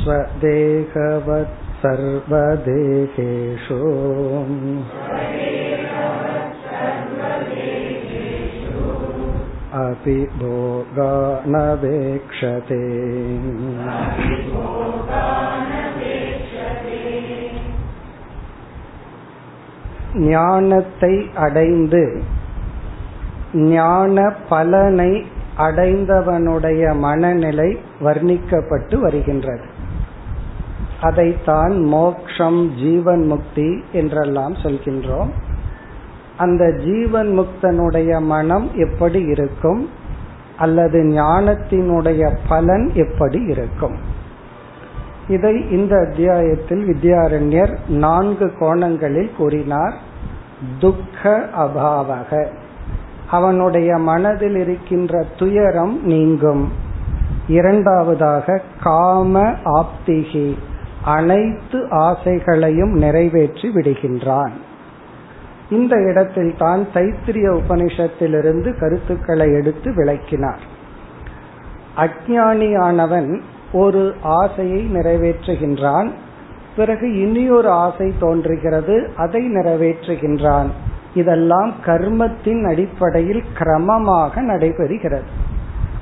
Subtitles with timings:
[0.00, 3.80] स्वदेहवत् सर्वदेहेषु
[9.78, 11.14] अपि भोगानवेक्षते
[20.28, 22.02] ஞானத்தை அடைந்து
[23.70, 24.16] ஞான
[24.48, 25.12] பலனை
[25.58, 29.66] அடைந்தவனுடைய மனநிலை வர்ணிக்கப்பட்டு வருகின்றது
[31.00, 35.32] அதைத்தான் மோக்ஷம் ஜீவன் முக்தி என்றெல்லாம் சொல்கின்றோம்
[36.39, 39.89] அந்த ஜீவன் முக்தனுடைய மனம் எப்படி இருக்கும்?
[40.57, 43.95] அல்லது ஞானத்தினுடைய பலன் எப்படி இருக்கும்?
[45.27, 49.93] இதை இந்த அத்தியாயத்தில் வித்யாரண்யர் நான்கு கோணங்களில் கூறினார்.
[50.79, 52.45] துக்க அபாவக.
[53.29, 56.71] அவனுடைய மனதில் இருக்கின்ற துயரம் நீங்கும்.
[57.47, 60.57] இரண்டாவதாக காம ஆப்திகி.
[61.03, 64.51] அனைத்து ஆசைகளையும் நிறைவேற்றி விடுகின்றான்.
[65.69, 70.63] இந்த இடத்தில் தான் தைத்திரிய உபனிஷத்திலிருந்து கருத்துக்களை எடுத்து விளக்கினார்.
[71.97, 73.41] அஜானியானவன்
[73.73, 76.09] ஒரு ஆசையை நிறைவேற்றுகின்றான்
[76.75, 80.69] பிறகு இனியொரு ஆசை தோன்றுகிறது அதை நிறைவேற்றுகின்றான்.
[81.13, 85.29] இதெல்லாம் கர்மத்தின் அடிப்படையில் கிரமமாக நடைபெறுகிறது.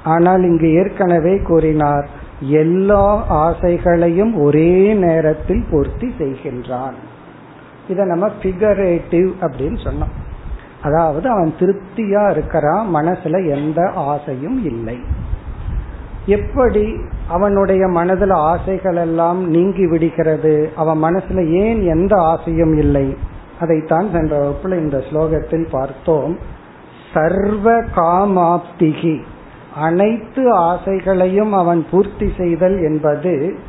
[0.03, 2.07] ஆனால் இங்கு ஏற்கனவே கூறினார்
[2.39, 3.05] எல்லா
[3.47, 6.97] ஆசைகளையும் ஒரே நேரத்தில் பூர்த்தி செய்கின்றான்.
[7.87, 10.25] இதை நம்ம பிகரேட்டிவ் அப்படின்னு சொன்னோம்.
[10.83, 14.99] அதாவது அவன் திருப்தியா இருக்கிறான் மனசுல எந்த ஆசையும் இல்லை.
[16.25, 16.95] எப்படி
[17.27, 20.71] அவனுடைய மனதில் ஆசைகள் எல்லாம் நீங்கி விடுகிறது?
[20.75, 23.17] அவன் மனசுல ஏன் எந்த ஆசையும் இல்லை?
[23.59, 26.37] அதைத்தான் சென்ற வகுப்புல இந்த ஸ்லோகத்தில் பார்த்தோம்.
[27.13, 29.21] சர்வ காமாப்திகி.
[29.75, 33.59] அனைத்து ஆசைகளையும் அவன் பூர்த்தி செய்தல் என்பது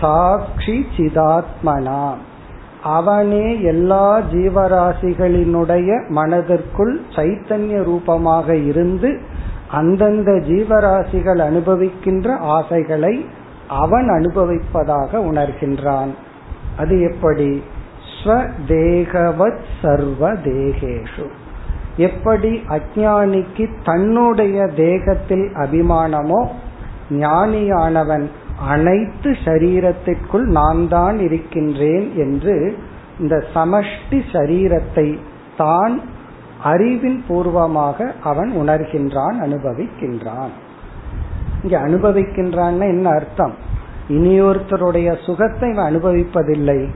[0.00, 2.14] சாட்சி சிதாத்மனா.
[2.86, 9.20] அவனே எல்லா ஜீவராசிகளினுடைய மனதிற்குள் சைத்தன்ய ரூபமாக இருந்து
[9.70, 13.26] அந்தந்த ஜீவராசிகள் அனுபவிக்கின்ற ஆசைகளை
[13.68, 16.12] அவன் அனுபவிப்பதாக உணர்கின்றான்.
[16.76, 17.62] அது எப்படி?
[18.24, 21.26] ஸ்வதேகவத் சர்வ தேகேஷு
[21.96, 26.46] எப்படி அஜானிக்கு தன்னுடைய தேகத்தில் அபிமானமோ
[27.10, 28.30] ஞானியானவன்
[28.60, 32.76] அனைத்து சரீரத்திற்குள் நான் தான் இருக்கின்றேன் என்று
[33.18, 35.18] இந்த சமஷ்டி சரீரத்தை
[35.56, 36.00] தான்
[36.62, 40.48] அறிவின் பூர்வமாக அவன் உணர்கின்றான் அனுபவிக்கின்றான்.
[41.62, 43.54] இங்க அனுபவிக்கின்றான்னு என்ன அர்த்தம்?
[44.08, 46.90] இனியொருத்தருடைய சுகத்தை அனுபவிப்பதில்லை.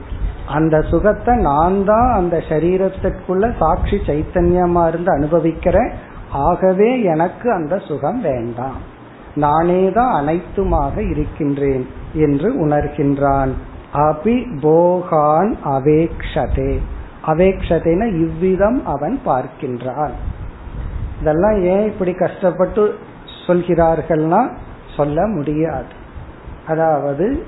[0.45, 5.91] அந்த சுகத்தை நான் தான் அந்த சரீரத்திற்குள்ள சாட்சி சைத்தன்யமா இருந்து அனுபவிக்கிறேன்.
[6.31, 8.90] ஆகவே எனக்கு அந்த சுகம் வேண்டாம்.
[9.35, 13.49] நானே தான் அனைத்துமாக இருக்கின்றேன் என்று உணர்கின்றான்.
[13.93, 16.77] அபி போகான் அவேக்ஷதே.
[17.25, 20.11] அவேக்ஷதேன இவ்விதம் அவன் பார்க்கின்றான்.
[21.21, 22.93] இதெல்லாம் ஏன் இப்படி கஷ்டப்பட்டு
[23.47, 24.51] சொல்கிறார்கள்னா
[24.95, 25.85] சொல்ல முடியாது.
[26.67, 27.43] அதாவது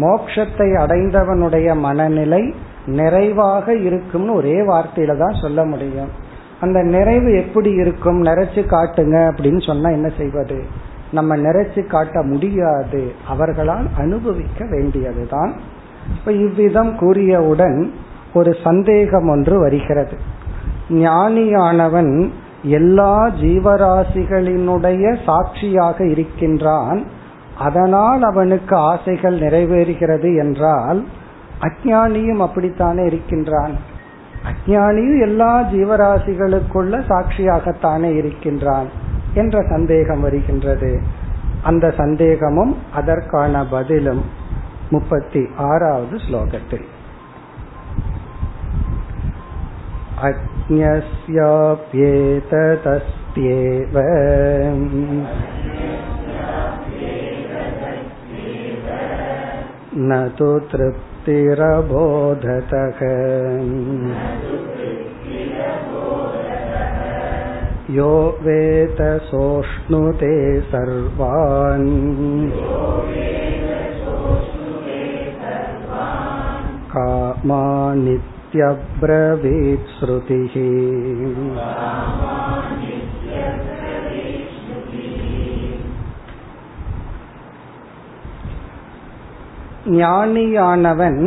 [0.00, 2.54] மோக்ஷத்தை அடைந்தவனுடைய மனநிலை
[2.86, 6.08] நிறைவாக இருக்கும்னு ஒரே வார்த்தையில தான் சொல்ல முடியும்.
[6.60, 8.24] அந்த நிறைவு எப்படி இருக்கும்?
[8.24, 10.64] நிறைச்சு காட்டுங்க அப்படின்னு சொன்னா என்ன செய்வது?
[11.12, 13.12] நம்ம நிறைச்சு காட்ட முடியாது.
[13.28, 15.52] அவர்களால் அனுபவிக்க வேண்டியதுதான்.
[16.18, 17.90] இப்ப இவ்விதம் கூறியவுடன்
[18.34, 20.16] ஒரு சந்தேகம் ஒன்று வருகிறது.
[20.88, 22.30] ஞானியானவன்
[22.62, 27.06] எல்லா ஜீவராசிகளினுடைய சாட்சியாக இருக்கின்றான்.
[27.58, 31.06] அதனால் அவனுக்கு ஆசைகள் நிறைவேறுகிறது என்றால்
[31.60, 33.76] அஜானியும் அப்படித்தானே இருக்கின்றான்.
[34.44, 39.01] அஜானியும் எல்லா ஜீவராசிகளுக்குள்ள சாட்சியாகத்தானே இருக்கின்றான்.
[39.33, 40.91] என்ற சந்தேகம் வருகின்றது
[41.63, 44.23] அந்த சந்தேகமும் அதற்கான பதிலும்
[44.89, 46.87] முப்பத்தி ஆறாவது ஸ்லோகத்தில்
[53.37, 53.95] तृप्त्येव
[59.99, 61.57] न तु तृप्तिरबोधतः
[67.91, 68.97] यो वेत
[69.29, 70.35] सोष्णुते
[70.71, 71.87] सर्वान्
[76.93, 80.55] कामानित्यब्रवीत् श्रुतिः
[89.97, 91.19] ஞானியானவன்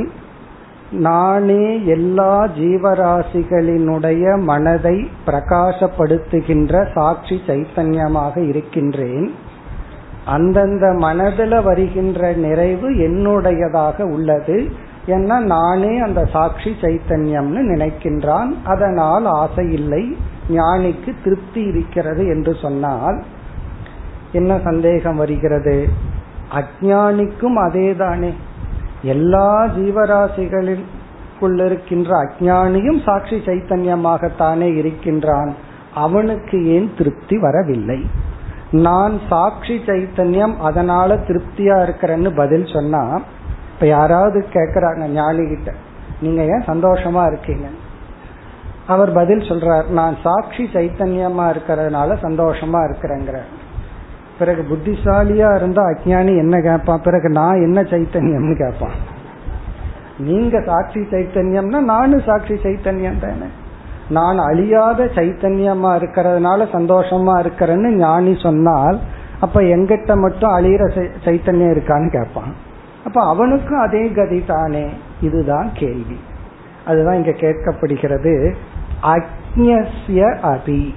[0.95, 9.35] நானே எல்லா ஜீவராசிகளினுடைய மனதை பிரகாசப்படுத்துகின்ற சாட்சி சைத்தன்யமாக இருக்கின்றேன்.
[10.25, 14.69] அந்தந்த மனதில் வருகின்ற நிறைவு என்னுடையதாக உள்ளது.
[15.07, 18.53] ஏன்னா நானே அந்த சாட்சி சைத்தன்யம்னு நினைக்கின்றான்.
[18.63, 20.17] அதனால் ஆசை இல்லை
[20.49, 23.23] ஞானிக்கு திருப்தி இருக்கிறது என்று சொன்னால்
[24.31, 25.89] என்ன சந்தேகம் வருகிறது?
[26.53, 28.33] அஜானிக்கும் அதேதானே.
[29.03, 35.55] எல்லா ஜீவராசிகளுக்குள்ள இருக்கின்ற அஜானியும் சாட்சி சைத்தன்யமாகத்தானே இருக்கின்றான்.
[35.93, 38.05] அவனுக்கு ஏன் திருப்தி வரவில்லை?
[38.71, 43.21] நான் சாட்சி சைத்தன்யம் அதனால திருப்தியா இருக்கிறேன்னு பதில் சொன்னா
[43.73, 45.73] இப்ப யாராவது கேக்குறாங்க ஞானி கிட்ட
[46.21, 47.67] நீங்க ஏன் சந்தோஷமா இருக்கீங்க?
[48.87, 53.39] அவர் பதில் சொல்றார் நான் சாட்சி சைத்தன்யமா இருக்கிறதுனால சந்தோஷமா இருக்கிறேங்கிற
[54.39, 57.01] பிறகு புத்திசாலியா இருந்தா அஜானி என்ன கேட்பான்?
[57.03, 59.13] பிறகு நான் என்ன சைத்தன்யம்னு கேட்பான்.
[60.17, 63.47] நீங்க சாட்சி சைத்தன்யம்னா நானும் சாட்சி சைத்தன்யம் தானே.
[64.09, 68.99] நான் அழியாத சைத்தன்யமா இருக்கிறதுனால சந்தோஷமா இருக்கிறேன்னு ஞானி சொன்னால்
[69.39, 72.53] அப்ப எங்கிட்ட மட்டும் அழியிற சைத்தன்யம் இருக்கான்னு கேட்பான்.
[73.05, 74.89] அப்ப அவனுக்கும் அதே கதி தானே.
[75.21, 76.19] இதுதான் கேள்வி.
[76.85, 78.53] அதுதான் இங்க கேட்கப்படுகிறது.
[79.03, 80.93] அக்ஞசிய அபி.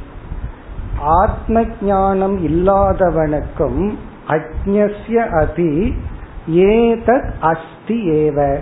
[1.00, 3.94] ஆத்ம ஞானம் இல்லாதவனுக்கும்
[4.28, 5.92] அக்ஞஸ்ய அபி
[6.50, 8.58] ஏதத் அஸ்தி ஏவ.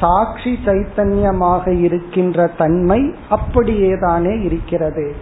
[0.00, 5.14] சாட்சி சைத்தன்யமாக இருக்கின்ற தன்மை அப்படியேதானே இருக்கிறது.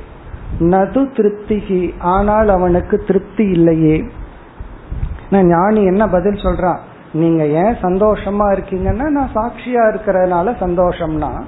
[0.58, 4.04] நது திருப்திகி ஆனால் அவனுக்கு திருப்தி இல்லையே.
[5.30, 6.78] ஞானி என்ன பதில் சொல்றான்
[7.12, 11.42] நீங்க ஏன் சந்தோஷமா இருக்கீங்கன்னா நான் சாட்சியா இருக்கிறதுனால சந்தோஷம்னா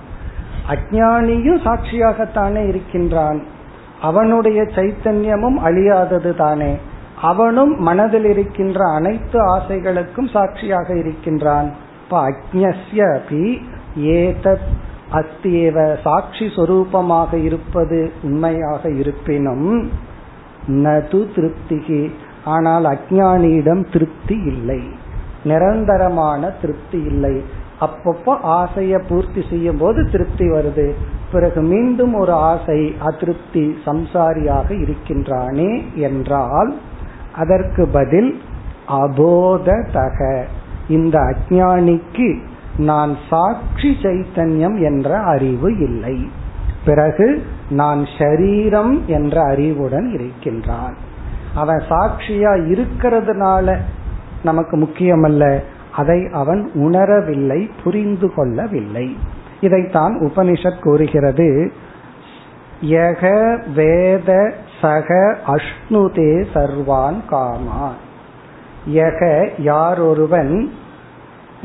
[0.69, 3.57] அஜானியும் சாட்சியாகத்தானே இருக்கின்றான்.
[4.01, 6.77] அவனுடைய சைத்தன்யமும் அழியாதது தானே.
[7.23, 11.73] அவனும் மனதில் இருக்கின்ற அனைத்து ஆசைகளுக்கும் சாட்சியாக இருக்கின்றான்.
[12.05, 13.63] இப்ப அக்ஞஸ்ய அபி
[13.97, 14.69] ஏதத்
[15.13, 19.91] அத்தியேவ சாட்சி சொரூபமாக இருப்பது உண்மையாக இருப்பினும்
[20.69, 22.13] நது திருப்திகி.
[22.45, 24.81] ஆனால் அஜானியிடம் திருப்தி இல்லை.
[25.45, 27.43] நிரந்தரமான திருப்தி இல்லை.
[27.81, 30.93] அப்பப்போ ஆசைய பூர்த்தி செய்யும் போது திருப்தி வருது.
[31.33, 36.77] பிறகு மீண்டும் ஒரு ஆசை அதிருப்தி சம்சாரியாக இருக்கின்றானே என்றால்
[37.37, 38.41] அதற்கு பதில்
[38.89, 40.43] அபோததக.
[40.89, 42.39] இந்த அஜானிக்கு
[42.79, 46.29] நான் சாட்சி சைத்தன்யம் என்ற அறிவு இல்லை.
[46.85, 50.97] பிறகு நான் ஷரீரம் என்ற அறிவுடன் இருக்கின்றான்.
[51.55, 53.77] அவன் சாட்சியா இருக்கிறதுனால
[54.43, 55.63] நமக்கு முக்கியமல்ல.
[55.99, 59.17] அதை அவன் உணரவில்லை புரிந்து கொள்ளவில்லை.
[59.61, 61.73] இதைத்தான் உபனிஷத் கூறுகிறது.
[62.81, 67.99] யக வேத சக அஷ்ணுதே சர்வான் காமான்.
[68.89, 70.71] யக யாரொருவன்?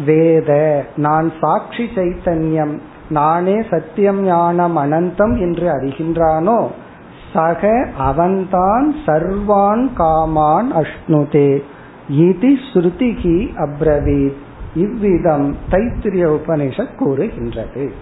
[0.05, 0.83] வேத.
[0.95, 2.79] நான் சாட்சி சைத்தன்யம்.
[3.09, 6.67] நானே சத்தியம் ஞானம் அனந்தம் என்று அறிகின்றானோ?
[7.33, 11.63] சக அவன்தான் சர்வான் காமான் அஷ்ணுதே.
[12.07, 14.41] இது ஸ்ருதிகி அப்ரவீத்.
[14.75, 17.93] இவ்விதம் தைத்திரிய உபனிஷத் கூறுகின்றது.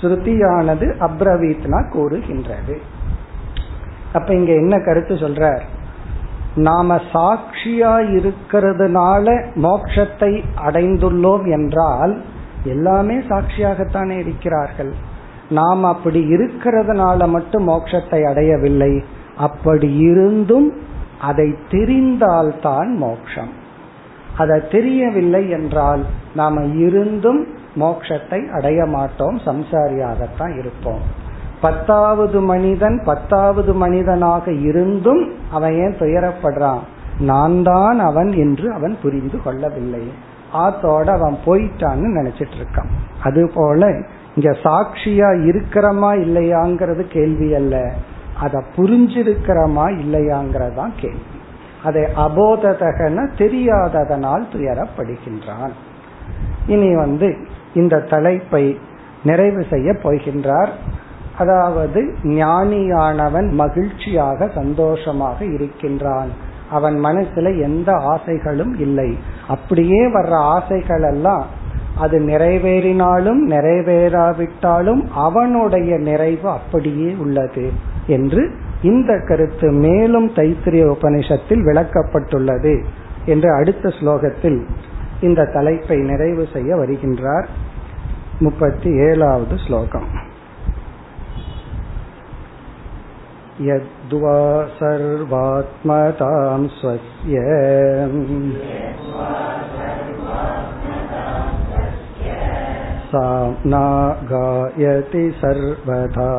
[0.00, 2.80] ஸ்ருதியானது அப்ரவீத்னா கூறுகின்றது.
[4.12, 5.60] அப்ப இங்க என்ன கருத்து சொல்றார்?
[6.54, 12.22] நாம சாட்சியா இருக்கிறதுனால மோட்சத்தை அடைந்துள்ளோம் என்றால்
[12.64, 14.92] எல்லாமே சாட்சியாகத்தானே இருக்கிறார்கள்.
[15.48, 19.04] நாம் அப்படி இருக்கிறதுனால மட்டும் மோட்சத்தை அடையவில்லை.
[19.36, 20.72] அப்படி இருந்தும்
[21.20, 23.64] அதை தெரிந்தால்தான் மோட்சம்
[24.38, 26.04] அதை தெரியவில்லை என்றால்
[26.34, 27.46] நாம இருந்தும்
[27.76, 31.00] மோட்சத்தை அடைய மாட்டோம் சம்சாரியாகத்தான் இருப்போம்.
[31.60, 36.78] பத்தாவது மனிதன் பத்தாவது மனிதனாக இருந்தும் அவன் ஏன் துயரப்படுறான்?
[37.18, 40.12] நான் தான் அவன் என்று அவன் புரிந்து கொள்ளவில்லை.
[40.54, 42.88] ஆத்தோட அவன் போயிட்டான்னு நினைச்சிட்டு இருக்கான்.
[43.22, 44.02] அது போல
[44.34, 47.92] இங்க சாட்சியா இருக்கிறமா இல்லையாங்கிறது கேள்வி அல்ல.
[48.40, 51.20] அதை புரிஞ்சிருக்கிறமா இல்லையாங்கிறதான் கேள்வி.
[51.84, 55.70] அதை அபோததகன தெரியாததனால் துயரப்படுகின்றான்.
[56.66, 57.36] இனி வந்து
[57.74, 58.78] இந்த தலைப்பை
[59.24, 60.68] நிறைவு செய்ய போகின்றார்.
[61.38, 66.28] அதாவது ஞானியானவன் மகிழ்ச்சியாக சந்தோஷமாக இருக்கின்றான்.
[66.70, 69.18] அவன் மனசுல எந்த ஆசைகளும் இல்லை.
[69.48, 71.46] அப்படியே வர்ற ஆசைகள் எல்லாம்
[71.98, 77.94] அது நிறைவேறினாலும் நிறைவேறாவிட்டாலும் அவனுடைய நிறைவு அப்படியே உள்ளது.
[78.07, 78.43] என்று
[78.81, 82.75] இந்த கருத்து மேலும் தைத்திரிய உபனிஷத்தில் விளக்கப்பட்டுள்ளது
[83.25, 84.59] என்று அடுத்த ஸ்லோகத்தில்
[85.21, 87.47] இந்த தலைப்பை நிறைவு செய்ய வருகின்றார்
[88.39, 90.09] முப்பத்தி ஏழாவது ஸ்லோகம்
[93.59, 94.37] यद्वा
[94.77, 97.35] सर्वात्मतां स्वस्य
[103.16, 106.32] तासां नागायति सर्वथा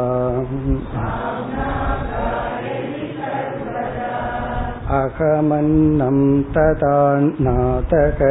[4.98, 6.20] अहमन्नं
[6.56, 7.00] तदा
[7.48, 8.22] नातक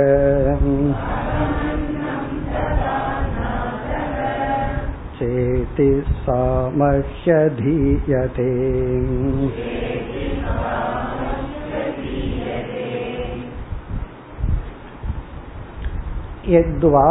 [5.18, 5.88] चेति
[6.22, 6.38] सा
[6.76, 8.50] मह्यधीयते
[16.54, 17.08] यद्वा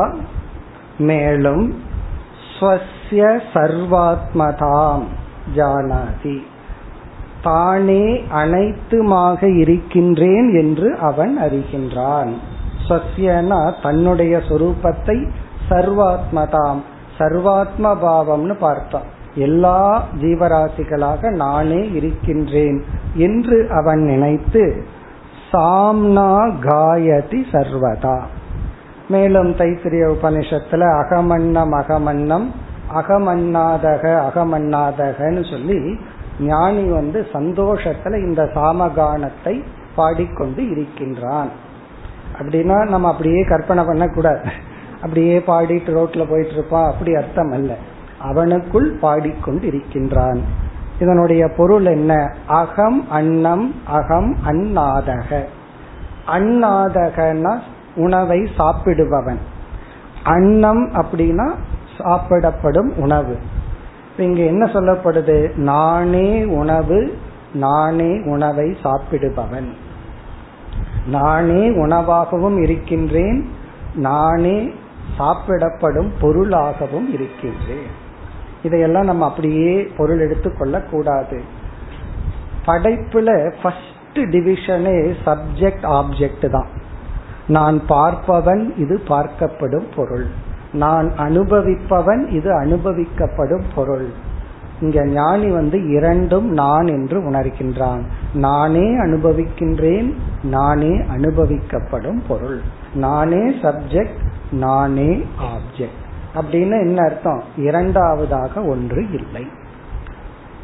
[0.98, 1.76] மேலும்
[2.60, 5.04] ஸ்வசிய சர்வாத்மதாம்
[5.56, 6.38] ஜானாதி.
[7.44, 12.34] தானே அனைத்துமாக இருக்கின்றேன் என்று அவன் அறிகின்றான்.
[12.88, 15.32] ஸ்வசியனா தன்னுடைய சொரூபத்தை
[15.70, 16.82] சர்வாத்மதாம்
[17.20, 22.84] சர்வாத்ம பாவம்னு பார்த்தோம் எல்லா ஜீவராசிகளாக நானே இருக்கின்றேன்
[23.16, 24.86] என்று அவன் நினைத்து
[25.52, 28.22] சாம்னா காயதி சர்வதா.
[29.10, 32.52] மேலும் தைத்திரிய உபனிஷத்துல அகமன்னம் அகமன்னம்
[32.96, 36.00] அகமன்னாதக அகமன்னாதகன்னு சொல்லி
[36.40, 39.64] ஞானி வந்து சந்தோஷத்துல இந்த சாமகானத்தை
[39.96, 41.50] பாடிக்கொண்டு இருக்கின்றான்.
[42.40, 44.42] அப்படின்னா நம்ம அப்படியே கற்பனை பண்ணக்கூடாது.
[45.02, 47.76] அப்படியே பாடிட்டு ரோட்ல போயிட்டு இருப்பான் அப்படி அர்த்தம் அல்ல.
[48.24, 50.42] அவனுக்குள் பாடிக்கொண்டு இருக்கின்றான்.
[51.00, 52.36] இதனுடைய பொருள் என்ன?
[52.48, 55.44] அகம் அன்னம் அகம் அன்னாதக.
[56.28, 57.60] அண்ணாதகன்னா
[57.96, 59.38] உணவை சாப்பிடுபவன்.
[60.24, 61.54] அன்னம் அப்படின்னா
[61.98, 63.38] சாப்பிடப்படும் உணவு.
[64.18, 65.56] இங்க என்ன சொல்லப்படுது?
[65.56, 67.18] நானே உணவு
[67.54, 69.68] நானே உணவை சாப்பிடுபவன்.
[71.08, 73.50] நானே உணவாகவும் இருக்கின்றேன்
[73.96, 74.74] நானே
[75.18, 78.04] சாப்பிடப்படும் பொருளாகவும் இருக்கின்றேன்.
[78.64, 81.42] இதையெல்லாம் நம்ம அப்படியே பொருள் எடுத்துக்கொள்ள கூடாது
[82.66, 83.84] படைப்புல ஃபர்ஸ்ட்
[84.14, 86.84] டிவிஷனே சப்ஜெக்ட் ஆப்ஜெக்ட் தான்.
[87.48, 90.26] நான் பார்ப்பவன் இது பார்க்கப்படும் பொருள்.
[90.74, 94.10] நான் அனுபவிப்பவன் இது அனுபவிக்கப்படும் பொருள்.
[94.82, 98.02] இங்க ஞானி வந்து இரண்டும் நான் என்று உணர்கின்றான்.
[98.34, 102.62] நானே அனுபவிக்கின்றேன் நானே அனுபவிக்கப்படும் பொருள்.
[102.94, 106.04] நானே சப்ஜெக்ட் நானே ஆப்ஜெக்ட்.
[106.36, 107.44] அப்படின்னு என்ன அர்த்தம்?
[107.58, 109.48] இரண்டாவதாக ஒன்று இல்லை.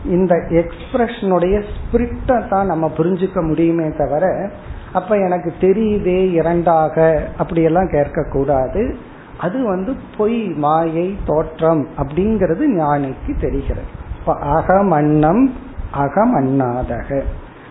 [0.06, 4.52] இந்த எக்ஸ்பிரஷனுடைய ஸ்பிரிட்டை தான் நம்ம புரிஞ்சுக்க முடியுமே தவிர
[4.94, 6.96] அப்ப எனக்கு தெரியுதே இரண்டாக
[7.38, 8.98] அப்படியெல்லாம் கேட்க கூடாது
[9.38, 13.88] அது வந்து பொய் மாயை தோற்றம் அப்படிங்கிறது ஞானிக்கு தெரிகிறது.
[14.20, 15.54] இப்ப அகம் அன்னம்
[15.92, 17.24] அகம் அண்ணாதக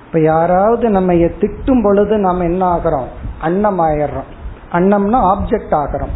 [0.06, 3.10] இப்ப யாராவது நம்ம திட்டும் பொழுது நம்ம என்ன ஆகிறோம்?
[3.40, 4.30] அன்னம் ஆயிடுறோம்
[4.72, 6.14] அன்னம்னா ஆப்ஜெக்ட் ஆகிறோம்.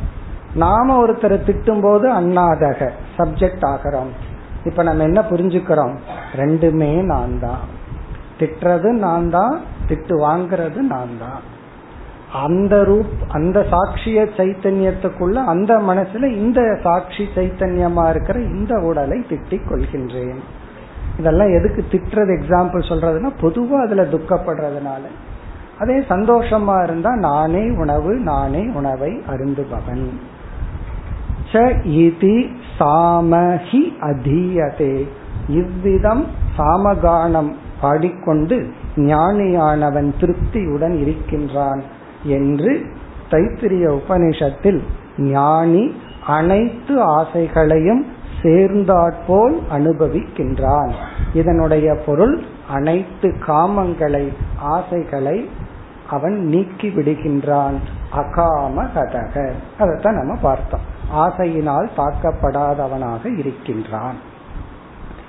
[0.54, 4.10] நாம ஒருத்தரை திட்டும் போது அண்ணாதக சப்ஜெக்ட் ஆகிறோம்.
[4.64, 5.94] இப்ப நம்ம என்ன புரிஞ்சுக்கிறோம்?
[6.36, 7.64] ரெண்டுமே நான் தான்
[8.38, 11.42] திட்டுறது நான் தான் திட்டு வாங்கிறது நான் தான்
[12.42, 20.40] அந்த ரூப் அந்த சாட்சிய சைத்தன்யத்துக்குள்ள அந்த மனசுல இந்த சாட்சி சைத்தன்யமா இருக்கிற இந்த உடலை திட்டிக் கொள்கின்றேன்.
[21.18, 25.04] இதெல்லாம் எதுக்கு திட்டுறது எக்ஸாம்பிள் சொல்றதுன்னா பொதுவா அதுல துக்கப்படுறதுனால.
[25.78, 30.06] அதே சந்தோஷமா இருந்தா நானே உணவு நானே உணவை அருந்துபவன்.
[31.84, 32.36] இதி
[32.78, 35.08] சாமஹி அதீயதே.
[35.48, 36.26] இவ்விதம்
[36.58, 41.82] சாமகானம் பாடிக்கொண்டு ஞானியானவன் திருப்தியுடன் இருக்கின்றான்
[42.22, 42.84] என்று
[43.30, 44.80] தைத்திரிய உபனிஷத்தில்
[45.18, 45.94] ஞானி
[46.26, 48.06] அனைத்து ஆசைகளையும்
[48.42, 50.92] சேர்ந்தாற்போல் அனுபவிக்கின்றான்.
[51.34, 55.48] இதனுடைய பொருள் அனைத்து காமங்களை ஆசைகளை
[56.10, 57.74] அவன் நீக்கி விடுகின்றான்
[58.16, 59.50] அகாம கதக.
[59.78, 60.92] அதைத்தான் நம்ம பார்த்தோம்.
[61.14, 64.14] ஆசையினால் தாக்கப்படாதவனாக இருக்கின்றான்.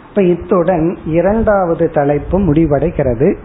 [0.10, 3.38] இப்ப இத்துடன் இரண்டாவது தலைப்பு முடிவடைகிறது.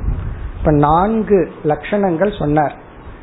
[0.60, 2.76] இப்ப நான்கு லட்சணங்கள் சொன்னார்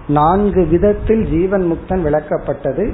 [0.09, 2.85] நான்கு விதத்தில் ஜீவன் முக்தன் விளக்கப்பட்டது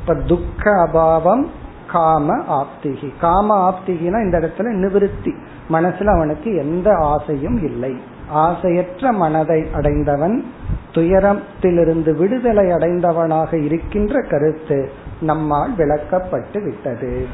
[0.00, 1.46] இப்ப துக்க அபாவம்
[1.86, 3.12] காம ஆப்திகி.
[3.20, 5.34] காம ஆப்திகினா இந்த இடத்துல நிவிருத்தி.
[5.70, 7.96] மனசுல அவனுக்கு எந்த ஆசையும் இல்லை.
[8.28, 10.44] ஆசையற்ற மனதை அடைந்தவன்
[10.92, 14.90] துயரத்திலிருந்து விடுதலை அடைந்தவனாக இருக்கின்ற கருத்து
[15.20, 17.26] நம்மால் விளக்கப்பட்டு விட்டது.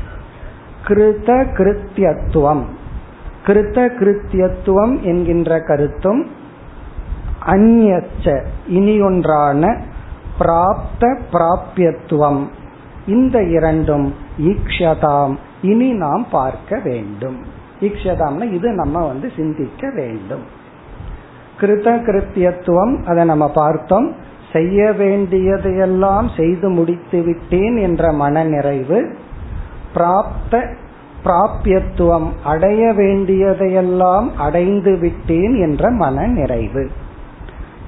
[0.86, 2.62] கிருத கிருத்தியத்துவம்.
[3.46, 6.30] கிருத்த கிருத்தியத்துவம் என்கின்ற கருத்தும்
[7.46, 9.80] அந்நச்ச இனி ஒன்றான
[10.38, 12.46] பிராப்த பிராபியத்துவம்.
[13.06, 15.36] இந்த இரண்டும் ஈக்ஷதாம்.
[15.62, 17.38] இனி நாம் பார்க்க வேண்டும்.
[17.80, 20.42] ஈக்ஷதாம்னா இது நம்ம வந்து சிந்திக்க வேண்டும்.
[21.60, 24.14] கிருத கிருத்தியத்துவம் அதை நம்ம பார்த்தோம்.
[24.52, 29.16] செய்ய வேண்டியதையெல்லாம் செய்து முடித்து விட்டேன் என்ற மன நிறைவு
[29.94, 30.74] பிராப்த
[31.24, 36.90] பிராபியத்துவம் அடைய வேண்டியதையெல்லாம் அடைந்து விட்டேன் என்ற மன நிறைவு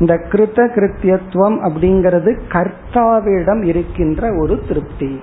[0.00, 5.20] இந்த கிருத்த கிருத்தியத்துவம் அப்படிங்கிறது கர்த்தாவிடம் இருக்கின்ற ஒரு திருப்தி.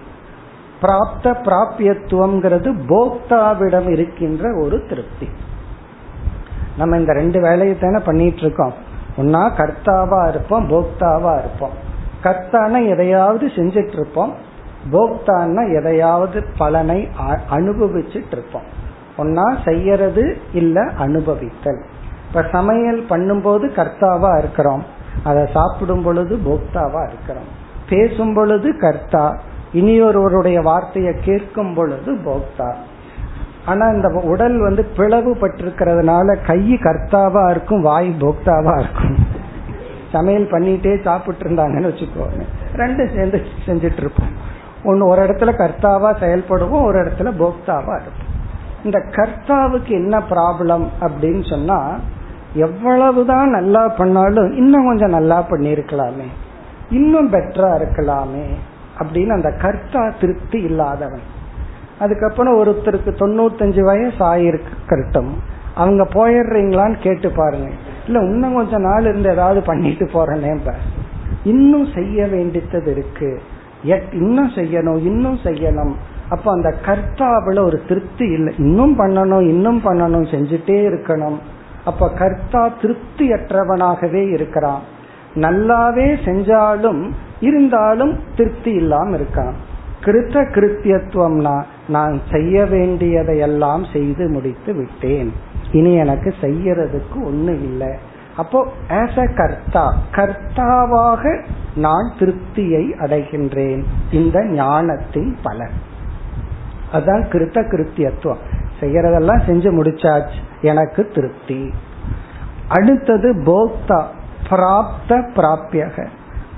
[0.81, 5.27] பிராப்த பிராபியத்துவம்ங்கிறது போக்தாவிடம் இருக்கின்ற ஒரு திருப்தி.
[6.77, 8.73] நம்ம இந்த ரெண்டு வேலையை தானே பண்ணிட்டு இருக்கோம்
[9.17, 11.75] ஒன்னா கர்த்தாவா இருப்போம் போக்தாவா இருப்போம்.
[12.23, 14.33] கர்த்தான எதையாவது செஞ்சிட்டு இருப்போம்
[14.91, 17.09] போக்தான்னா எதையாவது பலனை
[17.51, 18.67] அனுபவிச்சுட்டு இருப்போம்
[19.17, 21.81] ஒன்னா செய்யறது இல்ல அனுபவித்தல்.
[22.35, 24.83] இப்ப சமையல் பண்ணும்போது கர்த்தாவா இருக்கிறோம்.
[25.23, 27.47] அதை சாப்பிடும் பொழுது போக்தாவா இருக்கிறோம்.
[27.89, 29.37] பேசும் பொழுது கர்த்தா.
[29.73, 32.73] இனியொருவருடைய வார்த்தையை கேட்கும் பொழுது போக்தா.
[33.65, 39.15] ஆனா இந்த உடல் வந்து பிளவு பட்டிருக்கிறதுனால கை கர்த்தாவா இருக்கும் வாய் போக்தாவா இருக்கும்.
[40.11, 42.43] சமையல் பண்ணிட்டே சாப்பிட்டு இருந்தாங்கன்னு வச்சுக்கோங்க
[42.75, 44.33] ரெண்டும் சேர்ந்து செஞ்சுட்டு இருப்போம்
[44.83, 48.33] ஒன்னு ஒரு இடத்துல கர்த்தாவா செயல்படுவோம் ஒரு இடத்துல போக்தாவா இருப்போம்.
[48.83, 51.97] இந்த கர்த்தாவுக்கு என்ன ப்ராப்ளம் அப்படின்னு சொன்னா
[52.63, 56.27] எவ்வளவுதான் நல்லா பண்ணாலும் இன்னும் கொஞ்சம் நல்லா பண்ணிருக்கலாமே
[56.89, 58.45] இன்னும் பெட்டரா இருக்கலாமே
[58.99, 61.25] அப்படின்னு அந்த கர்த்தா திருப்தி இல்லாதவன்.
[61.99, 65.31] அதுக்கப்புறம் ஒருத்தருக்கு தொண்ணூத்தஞ்சு வயசு ஆயிருக்கட்டும்
[65.75, 67.69] அவங்க போயிடுறீங்களான்னு கேட்டு பாருங்க.
[68.05, 70.73] இல்ல இன்னும் கொஞ்ச நாள் இருந்து ஏதாவது பண்ணிட்டு போறேனே
[71.43, 73.29] இன்னும் செய்ய வேண்டித்தது இருக்கு.
[74.11, 75.93] இன்னும் செய்யணும் இன்னும் செய்யணும்.
[76.29, 78.53] அப்ப அந்த கர்த்தாவில ஒரு திருப்தி இல்லை.
[78.57, 81.37] இன்னும் பண்ணணும் இன்னும் பண்ணணும் செஞ்சுட்டே இருக்கணும்.
[81.85, 84.81] அப்ப கர்த்தா திருப்தியற்றவனாகவே இருக்கிறான்.
[85.35, 89.53] நல்லாவே செஞ்சாலும் இருந்தாலும் திருப்தி இல்லாம இருக்கான்.
[90.01, 95.33] கிருத்த கிருத்தியத்துவம்னா நான் செய்ய வேண்டியதையெல்லாம் செய்து முடித்து விட்டேன்.
[95.71, 97.91] இனி எனக்கு செய்யறதுக்கு ஒண்ணு இல்லை.
[98.37, 101.43] அப்போ ஆஸ் அ கர்த்தா கர்த்தாவாக
[101.75, 103.83] நான் திருப்தியை அடைகின்றேன்.
[104.11, 105.75] இந்த ஞானத்தின் பலன்.
[106.93, 108.43] அதான் கிருத்த கிருத்தியத்துவம்.
[108.79, 110.39] செய்யறதெல்லாம் செஞ்சு முடிச்சாச்சு.
[110.61, 111.73] எனக்கு திருப்தி.
[112.67, 114.03] அடுத்தது போக்தா
[114.49, 116.07] பிராப்த பிராபியக.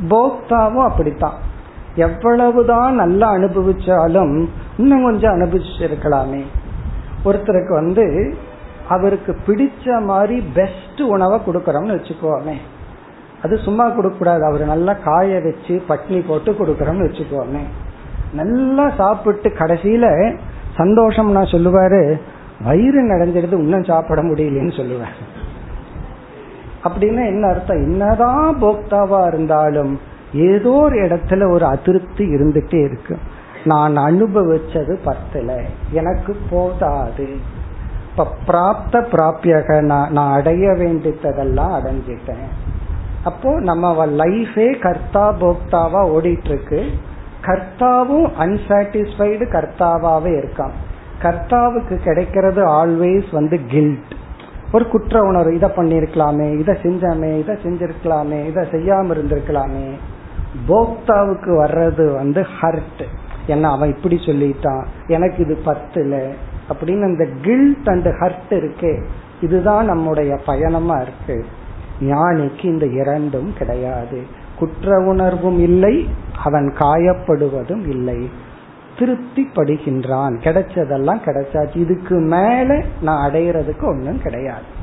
[0.10, 1.46] போக்தாவும் அப்படித்தான்.
[1.96, 6.44] எவ்வளவுதான் நல்லா அனுபவிச்சாலும் இன்னும் கொஞ்சம் அனுபவிச்சிருக்கலாமே.
[7.26, 8.36] ஒருத்தருக்கு வந்து
[8.90, 12.58] அவருக்கு பிடிச்ச மாதிரி பெஸ்ட் உணவை கொடுக்கறோம்னு வச்சுக்கோமே.
[13.44, 14.46] அது சும்மா கொடுக்கக்கூடாது.
[14.46, 17.62] அவர் நல்லா காய வச்சு பட்னி போட்டு கொடுக்கறோம்னு வச்சுக்கோமே.
[18.34, 20.38] நல்லா சாப்பிட்டு கடைசியில
[20.78, 22.02] சந்தோஷம் நான் சொல்லுவாரு
[22.66, 25.18] வயிறு நடந்துடுது இன்னும் சாப்பிட முடியலன்னு சொல்லுவார்.
[26.84, 27.84] அப்படின்னா என்ன அர்த்தம்?
[27.84, 30.00] என்னதான் போக்தாவா இருந்தாலும்
[30.34, 33.18] ஏதோ ஒரு இடத்துல ஒரு அதிருப்தி இருந்துட்டே இருக்கு.
[33.64, 35.62] நான் அனுபவிச்சது பத்தல
[35.92, 37.28] எனக்கு போதாது.
[38.10, 42.48] இப்ப பிராப்த பிராப்பியக நான் அடைய வேண்டியதெல்லாம் அடைஞ்சிட்டேன்.
[43.24, 46.82] அப்போ நம்ம லைஃபே கர்த்தா போக்தாவா ஓடிட்டு இருக்கு.
[47.48, 50.76] கர்த்தாவும் அன்சாட்டிஸ்பைடு கர்த்தாவாவே இருக்கான்.
[51.22, 54.16] கர்த்தாவுக்கு கிடைக்கிறது ஆல்வேஸ் வந்து கில்ட்
[54.72, 59.88] ஒரு குற்ற உணர்வு இதை பண்ணிருக்கலாமே இதை செஞ்சாமே இதை செஞ்சிருக்கலாமே இதை செய்யாம இருந்திருக்கலாமே.
[60.68, 63.04] போக்தாவுக்கு வர்றது வந்து ஹர்ட்
[63.48, 66.30] என்ன அவன் இப்படி சொல்லிட்டான் எனக்கு இது பத்துல
[66.70, 69.04] அப்படின்னு அந்த கில்ட் அண்ட் ஹர்ட் இருக்கே.
[69.42, 71.46] இதுதான் நம்முடைய பயணமா இருக்கு.
[72.00, 74.22] ஞானிக்கு இந்த இரண்டும் கிடையாது.
[74.60, 76.10] குற்ற உணர்வும் இல்லை
[76.44, 78.30] அவன் காயப்படுவதும் இல்லை.
[79.00, 80.34] திருப்திப்படுகின்றான்.
[80.44, 81.76] கிடைச்சதெல்லாம் கிடைச்சாச்சு.
[81.76, 84.76] இதுக்கு மேல நான் அடையிறதுக்கு ஒன்றும் கிடையாது.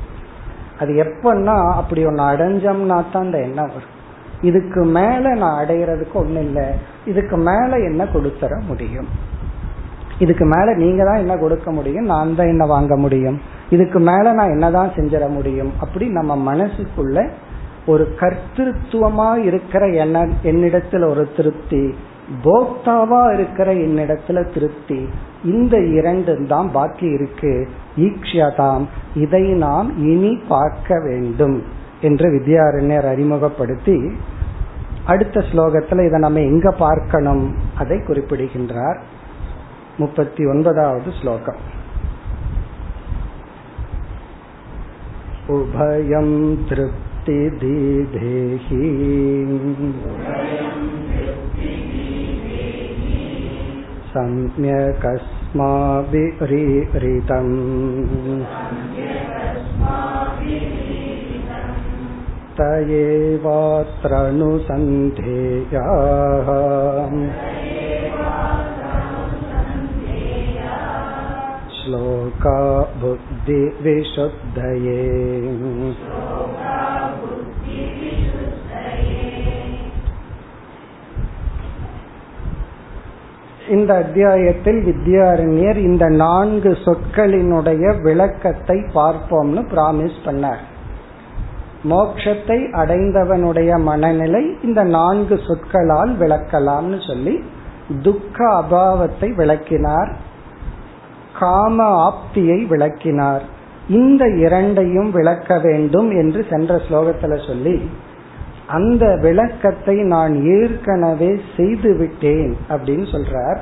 [0.79, 3.93] அது எப்பன்னா அப்படி ஒன்னு அடைஞ்சோம்னா தான் அந்த எண்ணம் வரும்.
[4.41, 6.65] இதுக்கு மேல நான் அடையிறதுக்கு ஒன்றும் இல்லை.
[7.05, 9.07] இதுக்கு மேல என்ன கொடுத்துற முடியும்?
[10.19, 12.05] இதுக்கு மேல நீங்க தான் என்ன கொடுக்க முடியும்?
[12.05, 13.41] நான் தான் என்ன வாங்க முடியும்?
[13.69, 15.73] இதுக்கு மேல நான் என்னதான் செஞ்சிட முடியும்?
[15.79, 17.29] அப்படி நம்ம மனசுக்குள்ள
[17.85, 21.95] ஒரு கர்த்தத்துவமா இருக்கிற என்ன என்னிடத்துல ஒரு திருப்தி
[22.43, 25.09] போக்தாவா இருக்கிற என்னிடத்துல திருப்தி
[25.43, 27.67] இந்த இரண்டும் தான் பாக்கி இருக்கு.
[27.97, 31.63] ஈக்ஷதாம் இதை நாம் இனி பார்க்க வேண்டும்
[32.01, 34.11] என்று வித்யாரண்யர் அறிமுகப்படுத்தி
[35.05, 38.99] அடுத்த ஸ்லோகத்துல இதை நம்ம எங்க பார்க்கணும் அதை குறிப்பிடுகின்றார்.
[39.97, 41.61] முப்பத்தி ஒன்பதாவது ஸ்லோகம்.
[45.47, 47.04] உபயம் திருப்தி
[50.10, 50.86] उभयं
[51.16, 52.00] तृप्तिदिधेहि
[54.12, 55.14] सम्यकस्माभिरीरितम्
[62.58, 62.66] त
[63.00, 63.70] एवात्रनुसन्धेयाः
[71.80, 72.58] श्लोका
[73.02, 74.98] बुद्धिविशुद्धये
[83.69, 90.63] இந்த அத்தியாயத்தில் வித்யாரண்யர் இந்த நான்கு சொற்களினுடைய விளக்கத்தை பார்ப்போம்னு பிராமிஸ் பண்ணார்.
[91.89, 97.43] மோட்சத்தை அடைந்தவனுடைய மனநிலை இந்த நான்கு சொற்களால் விளக்கலாம்னு சொல்லி
[98.01, 100.15] துக்க அபாவத்தை விளக்கினார்.
[101.39, 103.41] காம ஆப்தியை விளக்கினார்.
[103.87, 107.89] இந்த இரண்டையும் விளக்க வேண்டும் என்று சென்ற ஸ்லோகத்துல சொல்லி
[108.67, 113.57] அந்த விளக்கத்தை நான் ஏற்கனவே செய்து விட்டேன் அப்படின்னு சொல்றார்.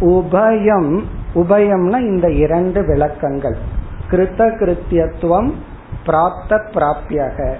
[0.00, 1.00] உபயம்
[1.34, 3.56] உபயம்னா இந்த இரண்டு விளக்கங்கள்.
[4.10, 5.52] கிருத்த கிருத்தியத்துவம்
[6.06, 7.52] பிராப்த பிராப்தியாக.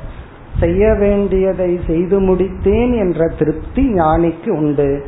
[0.60, 5.06] செய்ய வேண்டியதை செய்து முடித்தேன் என்ற திருப்தி ஞானிக்கு உண்டு.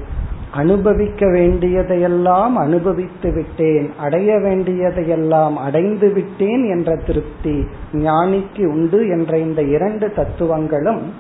[0.55, 3.93] அனுபவிக்க வேண்டியதையெல்லாம் அனுபவித்து விட்டேன்.
[3.99, 11.13] அடைய வேண்டியதையெல்லாம் அடைந்து விட்டேன் என்ற திருப்தி ஞானிக்கு உண்டு என்ற இந்த இரண்டு தத்துவங்களும்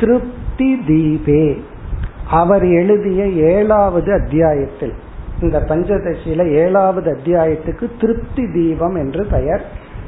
[0.00, 1.58] திருப்தி தீபே.
[2.30, 4.94] அவர் எழுதிய ஏழாவது அத்தியாயத்தில்
[5.40, 9.64] இந்த பஞ்சதசியில ஏழாவது அத்தியாயத்துக்கு திருப்தி தீபம் என்று பெயர்.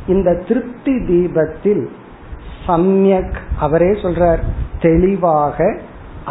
[0.07, 1.91] இந்த திருப்தி தீபத்தில்
[2.67, 4.43] சம்யக் அவரே சொல்றார்
[4.81, 5.77] தெளிவாக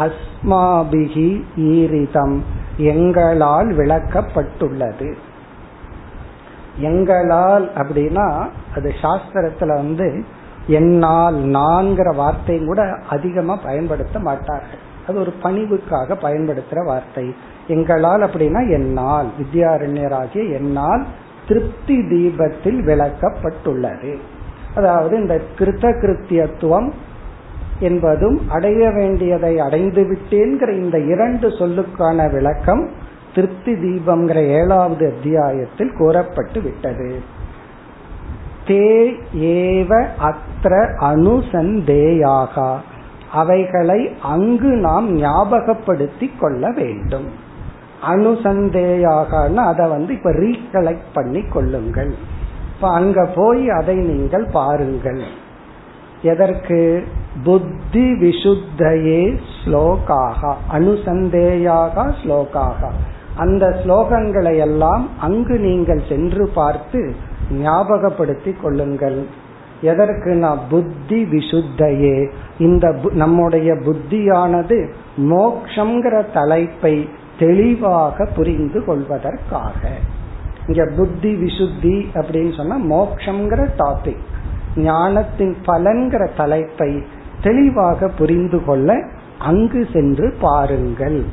[0.00, 2.38] அஸ்மாபிகி ஈரிதம்.
[2.76, 5.14] எங்களால் விளக்கப்பட்டுள்ளது.
[6.76, 10.24] எங்களால் அப்படின்னா அது சாஸ்திரத்துல வந்து
[10.66, 14.86] என்னால் நான்கிற வார்த்தையும் கூட அதிகமா பயன்படுத்த மாட்டார்கள்.
[15.08, 17.34] அது ஒரு பணிவுக்காக பயன்படுத்துற வார்த்தை.
[17.68, 21.06] எங்களால் அப்படின்னா என்னால் வித்யாரண்யராகிய என்னால்
[21.48, 24.18] திருப்தி தீபத்தில் விளக்கப்பட்டுள்ளது.
[24.74, 26.92] அதாவது இந்த கிருத்த கிருத்தியத்துவம்
[27.80, 32.90] என்பதும் அடைய வேண்டியதை அடைந்து விட்டேங்கிற இந்த இரண்டு சொல்லுக்கான விளக்கம்
[33.34, 37.22] திருப்தி தீபம்ங்கிற ஏழாவது அத்தியாயத்தில் கூறப்பட்டு விட்டது.
[38.66, 42.76] தே ஏவ அத்திர அனுசந்தேயாக.
[43.32, 47.26] அவைகளை அங்கு நாம் ஞாபகப்படுத்தி கொள்ள வேண்டும்.
[48.08, 52.14] அனுசந்தேயாக அதை வந்து இப்ப ரீகலெக்ட் பண்ணி கொள்ளுங்கள்.
[52.74, 55.22] இப்ப அங்க போய் அதை நீங்கள் பாருங்கள்.
[56.22, 57.02] எதற்கு?
[57.44, 62.90] புத்தி விசுத்தையே ஸ்லோகாக அனுசந்தேயாக ஸ்லோகாக.
[63.36, 67.14] அந்த ஸ்லோகங்களை எல்லாம் அங்கு நீங்கள் சென்று பார்த்து
[67.50, 69.26] ஞாபகப்படுத்தி கொள்ளுங்கள்.
[69.80, 79.88] எதற்கு நான் புத்தி விசுத்தையே இந்த நம்முடைய புத்தியானது மோக்ஷங்கிற தலைப்பை தெளிவாக புரிந்து கொள்வதற்காக.
[80.66, 84.24] இங்க புத்தி விசுத்தி அப்படின்னு சொன்னா மோக்ஷங்கிற டாபிக்
[84.76, 87.02] ஞானத்தின் பலன்கிற தலைப்பை
[87.42, 89.02] தெளிவாக புரிந்து கொள்ள
[89.38, 91.24] அங்கு சென்று பாருங்கள்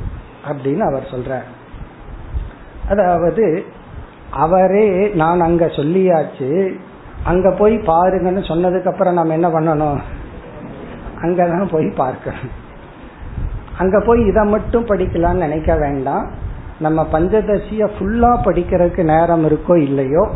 [0.48, 1.48] அப்படின்னு அவர் சொல்றார்.
[2.88, 3.64] அதாவது
[4.30, 6.72] அவரே நான் அங்க சொல்லியாச்சு
[7.24, 10.00] அங்க போய் பாருங்கன்னு சொன்னதுக்கு அப்புறம் நம்ம என்ன பண்ணணும்?
[11.20, 12.64] அங்கதான் போய் பார்க்கணும்.
[13.78, 16.30] அங்க போய் இதை மட்டும் படிக்கலாம்னு நினைக்க வேண்டாம்.
[16.80, 20.28] நம்ம பஞ்சதசிய ஃபுல்லா படிக்கிறதுக்கு நேரம் இருக்கோ இல்லையோ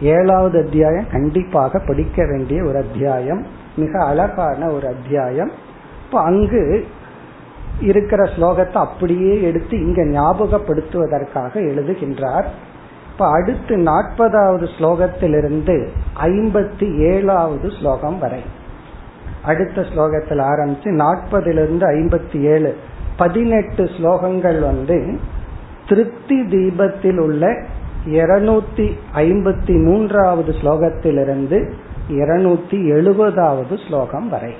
[0.00, 3.46] ஏழாவது அத்தியாயம் கண்டிப்பாக படிக்க வேண்டிய ஒரு அத்தியாயம்.
[3.76, 5.50] மிக அழகான ஒரு அத்தியாயம்.
[6.04, 6.84] இப்போ அங்கு
[7.80, 12.44] இருக்கிற ஸ்லோகத்தை அப்படியே எடுத்து இங்க ஞாபகப்படுத்துவதற்காக எழுதுகின்றார்.
[13.12, 15.88] இப்ப அடுத்து நாற்பதாவது ஸ்லோகத்திலிருந்து
[16.22, 18.42] ஐம்பத்தி ஏழாவது ஸ்லோகம் வரை.
[19.44, 22.76] அடுத்த ஸ்லோகத்தில் ஆரம்பிச்சு நாற்பதிலிருந்து ஐம்பத்தி ஏழு
[23.16, 25.18] பதினெட்டு ஸ்லோகங்கள் வந்து
[25.88, 27.46] திருப்தி தீபத்தில் உள்ள
[28.06, 31.58] இருநூத்தி ஐம்பத்தி மூன்றாவது ஸ்லோகத்திலிருந்து
[32.08, 34.54] இருநூத்தி எழுபதாவது ஸ்லோகம் வரை.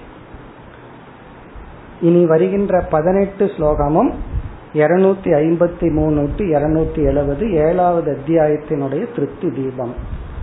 [2.00, 4.12] இனி வருகின்ற பதினெட்டு ஸ்லோகமும்
[4.72, 9.94] இருநூத்தி ஐம்பத்தி மூணு டு இருநூத்தி எழுபது ஏழாவது அத்தியாயத்தினுடைய திருப்தி தீபம்.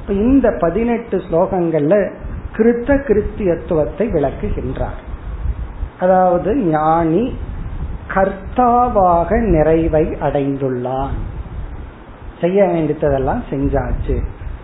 [0.07, 2.13] இந்த பதினெட்டு ஸ்லோகங்கள்ல
[2.55, 4.99] கிருத்த கிருத்தியத்துவத்தை விளக்குகின்றார்.
[5.99, 7.37] அதாவது ஞானி
[8.07, 11.15] கர்த்தாவாக நிறைவை அடைந்துள்ளான்.
[12.41, 14.21] செய்ய வேண்டியதெல்லாம் செஞ்சாச்சு.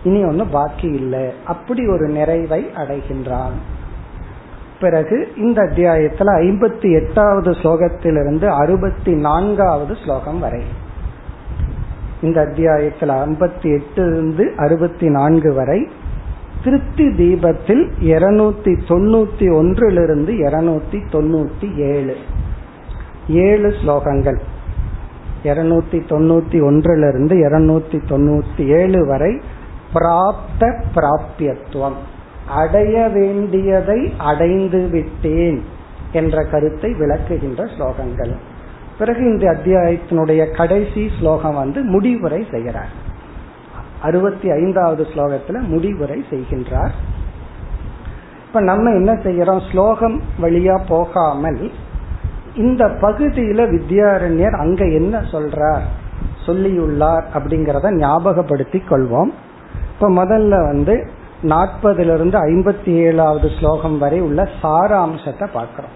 [0.08, 1.24] இனி ஒன்னும் பாக்கி இல்லை.
[1.46, 3.56] அப்படி ஒரு நிறைவை அடைகின்றான்.
[4.80, 10.62] பிறகு இந்த அத்தியாயத்துல ஐம்பத்தி எட்டாவது ஸ்லோகத்திலிருந்து அறுபத்தி நான்காவது ஸ்லோகம் வரை.
[12.22, 15.88] இந்த அத்தியாயத்துல ஐம்பத்தி எட்டு இருந்து அறுபத்தி நான்கு வரை
[16.64, 22.16] திருப்தி தீபத்தில் இருநூத்தி தொண்ணூத்தி ஒன்றிலிருந்து இருநூத்தி தொண்ணூத்தி ஏழு.
[23.28, 24.38] ஏழு ஸ்லோகங்கள்.
[25.42, 29.40] இருநூத்தி தொண்ணூத்தி ஒன்றிலிருந்து இருநூத்தி தொண்ணூத்தி ஏழு வரை
[29.94, 31.98] பிராப்த பிராபியத்துவம்
[32.48, 35.64] அடைய வேண்டியதை அடைந்து விட்டேன்
[36.12, 38.36] என்ற கருத்தை விளக்குகின்ற ஸ்லோகங்கள்.
[38.98, 43.06] பிறகு இந்த அத்தியாயத்தினுடைய கடைசி ஸ்லோகம் வந்து முடிவுரை செய்கிறார்.
[44.02, 46.90] அறுபத்தி ஐந்தாவது ஸ்லோகத்துல முடிவுரை செய்கின்றார்.
[48.46, 49.70] இப்ப நம்ம என்ன செய்யறோம்?
[49.70, 51.70] ஸ்லோகம் வழியா போகாமல்
[52.54, 55.82] இந்த பகுதியில வித்யாரண்யர் அங்க என்ன சொல்றார்?
[56.46, 59.30] சொல்லியுள்ளார் அப்படிங்கறத ஞாபகப்படுத்தி கொள்வோம்.
[60.00, 61.10] இப்ப முதல்ல வந்து
[61.42, 65.90] நாற்பதிலிருந்து ஐம்பத்தி ஏழாவது ஸ்லோகம் வரை உள்ள சாராம்சத்தை பார்க்கிறோம்.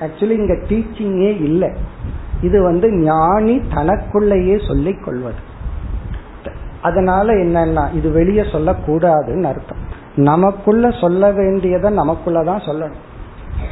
[0.00, 1.70] ஆக்சுவலி இங்க டீச்சிங்கே இல்லை.
[2.42, 5.48] இது வந்து ஞானி தனக்குள்ளேயே சொல்லிக் கொள்வது.
[6.82, 9.78] அதனால என்னன்னா இது வெளியே சொல்லக்கூடாதுன்னு அர்த்தம்.
[10.16, 12.98] நமக்குள்ள சொல்ல வேண்டியதை நமக்குள்ளதான் சொல்லணும்.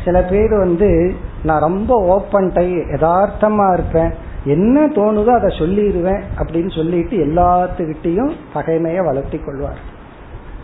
[0.05, 4.13] சில பேர் வந்து நான் ரொம்ப ஓப்பன் டை யதார்த்தமா இருப்பேன்.
[4.49, 9.81] என்ன தோணுதோ அதை சொல்லிடுவேன் அப்படின்னு சொல்லிட்டு எல்லாத்துக்கிட்டையும் பகைமையை வளர்த்தி கொள்வார்.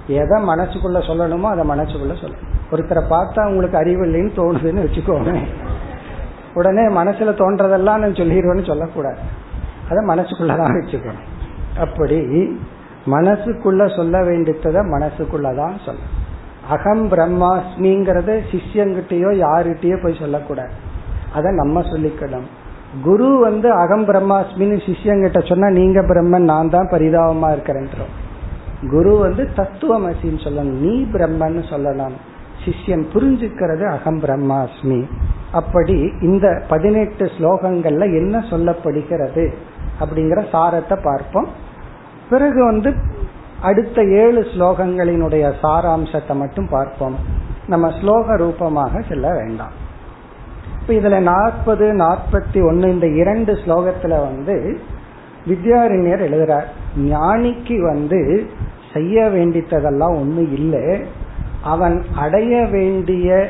[0.07, 2.53] எதை மனசுக்குள்ள சொல்லணுமோ அதை மனசுக்குள்ள சொல்லணும்.
[2.73, 5.47] ஒருத்தரை பார்த்தா உங்களுக்கு அறிவு இல்லைன்னு தோணுதுன்னு வச்சுக்கோங்க
[6.55, 9.19] உடனே மனசுல தோன்றதெல்லாம் நான் சொல்லிடுவேன்னு சொல்லக்கூடாது.
[9.91, 11.25] அதை மனசுக்குள்ளதான் வச்சுக்கணும்.
[11.79, 12.19] அப்படி
[13.07, 16.13] மனசுக்குள்ள சொல்ல வேண்டியதை மனசுக்குள்ளதான் சொல்லணும்.
[16.69, 20.73] அகம் பிரம்மாஸ்மிங்கிறத சிஷ்யங்கிட்டயோ யாருகிட்டயோ போய் சொல்லக்கூடாது.
[21.35, 22.47] அதை நம்ம சொல்லிக்கணும்.
[23.03, 28.13] குரு வந்து அகம் பிரம்மாஸ்மின்னு சிஷ்யங்கிட்ட சொன்னா நீங்க பிரம்மன் நான் தான் பரிதாபமா இருக்கிறேன்றோம்
[28.91, 30.81] குரு வந்து தத்துவமசின்னு சொல்லணும்.
[30.81, 32.13] நீ பிரம்மன் சொல்லலாம்.
[32.65, 35.09] சிஷ்யன் புரிஞ்சுக்கிறது அகம் பிரம்மாஸ்மி.
[35.53, 39.53] அப்படி இந்த பதினெட்டு ஸ்லோகங்கள்ல என்ன சொல்லப்படுகிறது
[40.01, 41.49] அப்படிங்கிற சாரத்தை பார்ப்போம்.
[42.31, 42.95] பிறகு வந்து
[43.61, 47.17] அடுத்த ஏழு ஸ்லோகங்களினுடைய சாராம்சத்தை மட்டும் பார்ப்போம்.
[47.67, 49.73] நம்ம ஸ்லோக ரூபமாக செல்ல வேண்டாம்.
[50.87, 54.81] இப்ப இதுல நாற்பது நாற்பத்தி ஒன்னு இந்த இரண்டு ஸ்லோகத்துல வந்து
[55.47, 56.65] வித்யாரண்யர் எழுதுறார்
[56.99, 58.47] ஞானிக்கு வந்து
[58.93, 61.05] செய்ய வேண்டியதெல்லாம் ஒண்ணு இல்லை
[61.63, 63.49] அவன் அடைய வேண்டிய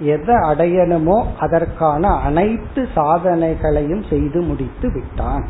[0.00, 5.46] எதை அடையணுமோ அதற்கான அனைத்து சாதனைகளையும் செய்து முடித்து விட்டான்.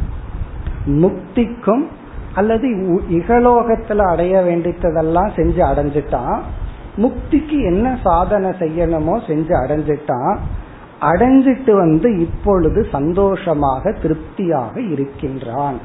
[0.86, 1.86] முக்திக்கும்
[2.34, 2.68] அல்லது
[3.10, 6.40] இகலோகத்துல அடைய வேண்டித்ததெல்லாம் செஞ்சு அடைஞ்சிட்டான்.
[6.96, 10.36] முக்திக்கு என்ன சாதனை செய்யணுமோ செஞ்சு அடைஞ்சிட்டான்.
[11.00, 15.78] அடைஞ்சிட்டு வந்து இப்பொழுது சந்தோஷமாக திருப்தியாக இருக்கின்றான்.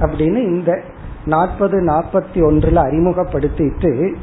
[0.00, 0.82] அப்படின்னு இந்த
[1.24, 4.14] நாற்பது நாற்பத்தி ஒன்றுல அறிமுகப்படுத்திட்டு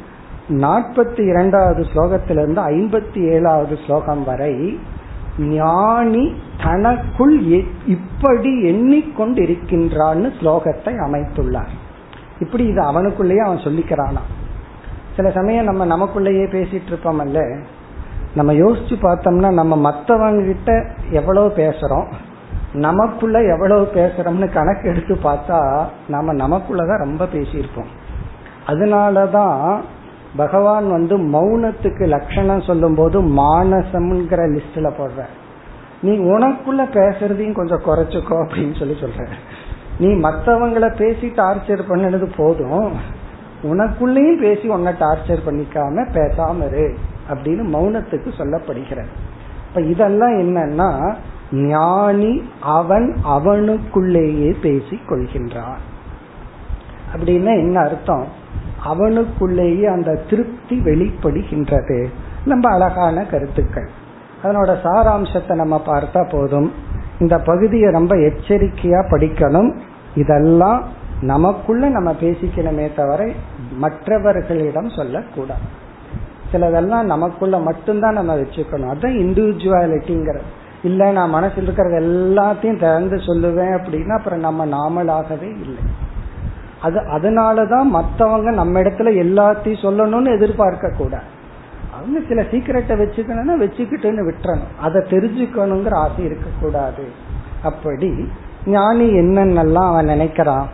[0.50, 4.80] நாற்பத்தி இரண்டாவது ஸ்லோகத்திலிருந்து ஐம்பத்தி ஏழாவது ஸ்லோகம் வரை
[5.38, 7.42] ஞானி தனக்குள்
[7.86, 11.74] இப்படி எண்ணிக்கொண்டிருக்கின்றான்னு ஸ்லோகத்தை அமைத்துள்ளார்.
[12.40, 14.24] இப்படி இது அவனுக்குள்ளேயே அவன் சொல்லிக்கிறானா
[15.16, 17.60] சில சமயம் நம்ம நமக்குள்ளேயே பேசிட்டு இருப்போம்ல
[18.36, 22.06] நம்ம யோசிச்சு பார்த்தோம்னா நம்ம மற்றவங்க கிட்ட எவ்வளவு பேசுறோம்
[22.74, 27.92] நமக்குள்ள எவ்வளவு பேசுறோம்னு கணக்கு எடுத்து பார்த்தா நாம நமக்குள்ளதான் ரொம்ப பேசியிருப்போம்.
[28.68, 29.82] அதனாலதான்
[30.36, 35.26] பகவான் வந்து மௌனத்துக்கு லட்சணம் சொல்லும் போது மானசம்ங்கிற லிஸ்ட்ல போடுற
[36.02, 39.28] நீ உனக்குள்ள பேசுறதையும் கொஞ்சம் குறைச்சுக்கோ அப்படின்னு சொல்லி சொல்ற
[40.00, 42.94] நீ மற்றவங்கள பேசி டார்ச்சர் பண்ணினது போதும்
[43.64, 46.96] உனக்குள்ளேயும் பேசி உன்னை டார்ச்சர் பண்ணிக்காம பேசாம இரு.
[47.30, 49.06] அப்படின்னு மௌனத்துக்கு சொல்லப்படுகிறது.
[49.68, 51.16] இப்ப இதெல்லாம் என்னன்னா
[51.52, 55.78] ஞானி அவன் அவனுக்குள்ளேயே பேசிக் கொள்கின்றான்.
[57.16, 58.26] அப்படின்னா என்ன அர்த்தம்?
[58.84, 62.08] அவனுக்குள்ளேயே அந்த திருப்தி வெளிப்படுகின்றது.
[62.46, 63.90] ரொம்ப அழகான கருத்துக்கள்.
[64.44, 66.72] அதனோட சாராம்சத்தை நம்ம பார்த்தா போதும்.
[67.20, 69.80] இந்த பகுதியை ரொம்ப எச்சரிக்கையா படிக்கணும்.
[70.16, 70.84] இதெல்லாம்
[71.22, 73.32] நமக்குள்ள நம்ம பேசிக்கணுமே தவிர
[73.74, 75.82] மற்றவர்களிடம் சொல்லக்கூடாது.
[76.54, 78.90] சிலதெல்லாம் நமக்குள்ள மட்டும்தான் நம்ம வச்சுக்கணும்.
[78.90, 80.40] அதுதான் இண்டிவிஜுவாலிட்டிங்கிற
[80.84, 85.84] இல்ல நான் மனசில் இருக்கிறது எல்லாத்தையும் திறந்து சொல்லுவேன் அப்படின்னா அப்புறம் நம்ம நாமளாகவே இல்லை.
[86.82, 91.32] அது அதனாலதான் மற்றவங்க நம்ம இடத்துல எல்லாத்தையும் சொல்லணும்னு எதிர்பார்க்க கூடாது
[91.98, 94.72] அவங்க சில சீக்கிரட்டை வச்சுக்கணும்னா வச்சுக்கிட்டுன்னு விட்டுறணும்.
[94.80, 97.06] அதை தெரிஞ்சுக்கணுங்கிற ஆசை இருக்கக்கூடாது.
[97.64, 98.28] அப்படி
[98.66, 100.66] ஞானி என்னென்னலாம் அவன் நினைக்கிறான்?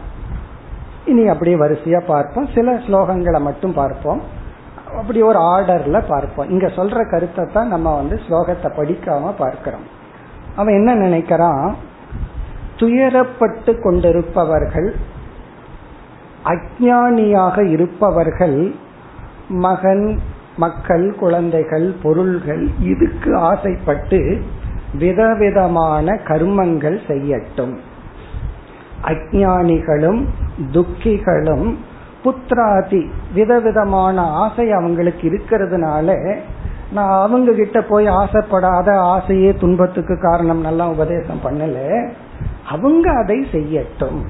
[1.06, 2.50] இனி அப்படியே வரிசையா பார்ப்போம்.
[2.56, 4.22] சில ஸ்லோகங்களை மட்டும் பார்ப்போம்.
[4.98, 6.50] அப்படி ஒரு ஆர்டர்ல பார்ப்போம்.
[6.50, 9.86] இங்க சொல்ற கருத்தை தான் நம்ம வந்து ஸ்லோகத்தை படிக்காம பார்க்கிறோம்.
[10.56, 11.76] அவன் என்ன நினைக்கிறான்?
[12.78, 14.96] துயரப்பட்டு கொண்டிருப்பவர்கள்
[16.46, 18.74] அஜானியாக இருப்பவர்கள்
[19.48, 20.20] மகன்
[20.58, 24.42] மக்கள் குழந்தைகள் பொருள்கள் இதுக்கு ஆசைப்பட்டு
[24.94, 27.76] விதவிதமான கர்மங்கள் செய்யட்டும்.
[29.04, 30.26] அஜானிகளும்
[30.72, 31.78] துக்கிகளும்
[32.24, 36.38] புத்திராதி விதவிதமான ஆசை அவங்களுக்கு இருக்கிறதுனால
[36.94, 42.10] நான் அவங்க கிட்ட போய் ஆசைப்படாத ஆசையே துன்பத்துக்கு காரணம் நல்லா உபதேசம் பண்ணல.
[42.70, 44.22] அவங்க அதை செய்யட்டும்.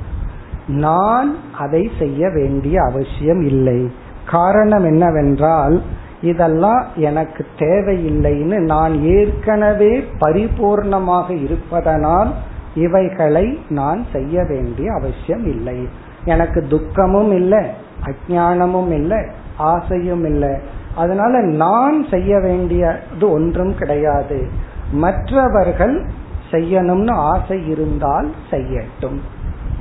[0.68, 3.92] நான் அதை செய்ய வேண்டிய அவசியம் இல்லை.
[4.26, 5.82] காரணம் என்னவென்றால்
[6.22, 12.34] இதெல்லாம் எனக்கு தேவையில்லைன்னு நான் ஏற்கனவே பரிபூர்ணமாக இருப்பதனால்
[12.76, 16.08] இவைகளை நான் செய்ய வேண்டிய அவசியம் இல்லை.
[16.26, 17.64] எனக்கு துக்கமும் இல்லை
[18.04, 19.18] அஜானமும் இல்லை
[19.58, 20.58] ஆசையும் இல்லை.
[20.96, 24.48] அதனால நான் செய்ய வேண்டியது ஒன்றும் கிடையாது.
[24.92, 26.06] மற்றவர்கள்
[26.52, 29.20] செய்யணும்னு ஆசை இருந்தால் செய்யட்டும்.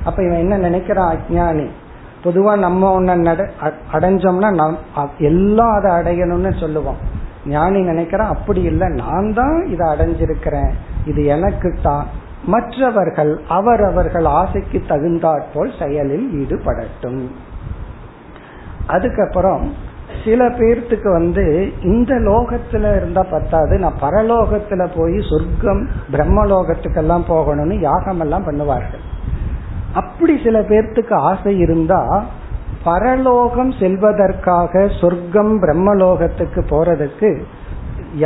[0.05, 1.66] அப்ப இவன் என்ன நினைக்கிறான் அஜானி
[2.24, 3.46] பொதுவா நம்ம ஒன்ன
[3.92, 4.72] அடைஞ்சோம்னா
[5.18, 6.96] எல்லாம் அதை அடையணும்னு சொல்லுவோம்.
[7.46, 10.70] ஞானி நினைக்கிறான் அப்படி இல்லை நான் தான் இதை அடைஞ்சிருக்கிறேன்.
[11.07, 12.07] இது எனக்கு தான்.
[12.53, 17.23] மற்றவர்கள் அவரவர்கள் ஆசைக்கு தகுந்தாற்போல் செயலில் ஈடுபடட்டும்.
[18.87, 19.67] அதுக்கப்புறம்
[20.25, 21.45] சில பேர்த்துக்கு வந்து
[21.83, 25.83] இந்த லோகத்துல இருந்தா பத்தாது நான் பரலோகத்துல போய் சொர்க்கம்
[26.13, 29.05] பிரம்மலோகத்துக்கெல்லாம் போகணும்னு யாகம் எல்லாம் பண்ணுவார்கள்.
[29.95, 32.03] அப்படி சில பேர்த்துக்கு ஆசை இருந்தா
[32.85, 37.31] பரலோகம் செல்வதற்காக சொர்க்கம் பிரம்மலோகத்துக்கு போறதுக்கு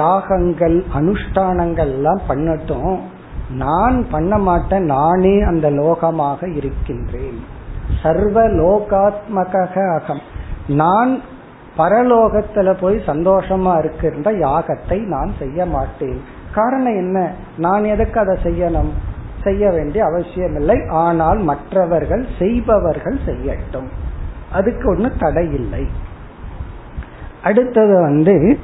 [0.00, 2.94] யாகங்கள் அனுஷ்டானங்கள் எல்லாம் பண்ணட்டும்.
[3.56, 7.44] நான் பண்ண மாட்டேன் நானே அந்த லோகமாக இருக்கின்றேன்.
[8.02, 10.20] சர்வ லோகாத்மக அகம்.
[10.66, 11.20] நான்
[11.76, 16.22] பரலோகத்துல போய் சந்தோஷமா இருக்கின்ற யாகத்தை நான் செய்ய மாட்டேன்.
[16.54, 17.32] காரணம் என்ன?
[17.56, 18.90] நான் எதுக்கு அதை செய்யணும்?
[19.42, 23.88] செய்ய வேண்டிய அவசியம் இல்லை ஆனால் மற்றவர்கள் செய்பவர்கள் செய்யட்டும்.
[24.52, 25.86] அதுக்கு ஒன்றும் தடை இல்லை
[27.44, 28.58] அடுத்தது வந்து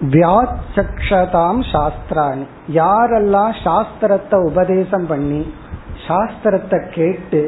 [0.00, 2.46] வியாச்சக்ஷதாம் சாஸ்திராணி.
[2.68, 5.52] யாரெல்லாம் சாஸ்திரத்தை உபதேசம் பண்ணி
[6.08, 7.40] சாஸ்திரத்தை கேட்டு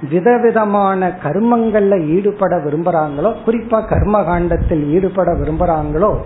[0.00, 6.16] விதவிதமான கர்மங்கள்ல ஈடுபட விரும்புறாங்களோ குறிப்பா கர்ம காண்டத்தில் ஈடுபட விரும்புறாங்களோ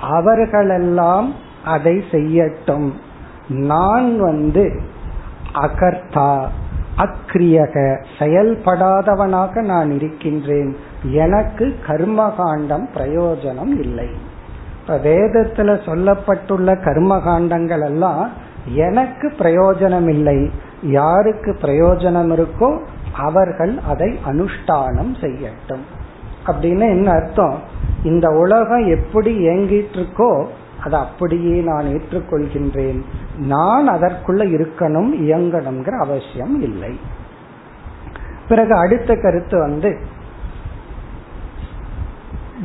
[0.00, 2.88] அவர்களெல்லாம் அதை செய்யட்டும்.
[3.48, 4.64] நான் வந்து
[5.52, 6.48] அகர்த்தா
[6.96, 7.74] அக்ரியக
[8.18, 10.76] செயல்படாதவனாக நான் இருக்கின்றேன்.
[11.02, 14.08] எனக்கு கர்மகாண்டம் பிரயோஜனம் இல்லை.
[14.88, 18.30] இப்ப வேதத்துல சொல்லப்பட்டுள்ள கர்மகாண்டங்கள் எல்லாம்
[18.64, 20.50] எனக்கு பிரயோஜனம் இல்லை
[20.82, 22.80] யாருக்கு பிரயோஜனம் இருக்கோ
[23.12, 25.84] அவர்கள் அதை அனுஷ்டானம் செய்யட்டும்.
[26.46, 27.58] அப்படின்னு என்ன அர்த்தம்?
[28.04, 30.46] இந்த உலகம் எப்படி இயங்கிட்டு இருக்கோ
[30.84, 33.02] அதை அப்படியே நான் ஏற்றுக்கொள்கின்றேன்.
[33.36, 37.00] நான் அதற்குள்ள இருக்கணும் இயங்கணுங்கிற அவசியம் இல்லை.
[38.48, 39.98] பிறகு அடுத்த கருத்து வந்து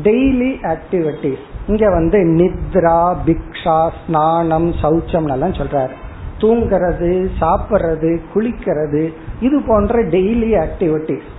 [0.04, 5.94] டெய்லி ஆக்டிவிட்டிஸ் இங்க வந்து நித்ரா பிக்ஷா ஸ்நானம் சௌச்சம் எல்லாம் சொல்றாரு.
[6.40, 11.30] தூங்குறது சாப்பிட்றது குளிக்கிறது இது போன்ற டெய்லி ஆக்டிவிட்டிஸ்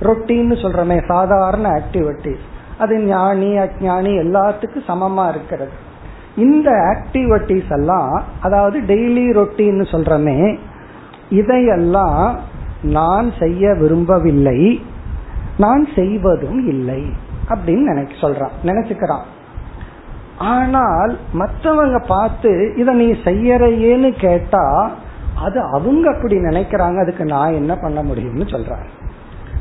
[0.00, 2.44] ரொட்டீன்னு சொல்றமே சாதாரண ஆக்டிவிட்டிஸ்
[2.78, 5.70] அது ஞானி அஜானி எல்லாத்துக்கும் சமமா இருக்கிறது.
[6.36, 10.58] இந்த ஆக்டிவிட்டிஸ் எல்லாம் அதாவது டெய்லி ரொட்டின்னு சொல்றமே
[11.30, 12.38] இதையெல்லாம்
[12.82, 14.82] நான் செய்ய விரும்பவில்லை
[15.58, 17.02] நான் செய்வதும் இல்லை
[17.48, 18.56] அப்படின்னு நினைக்க சொல்றான்.
[18.64, 19.26] நினைச்சுக்கிறான்.
[20.40, 24.90] ஆனால் மற்றவங்க பார்த்து இத நீ செய்யறையேன்னு கேட்டா
[25.34, 26.96] அது அவங்க அப்படி நினைக்கிறாங்க.
[26.96, 28.88] அதுக்கு நான் என்ன பண்ண முடியும்னு சொல்றாங்க.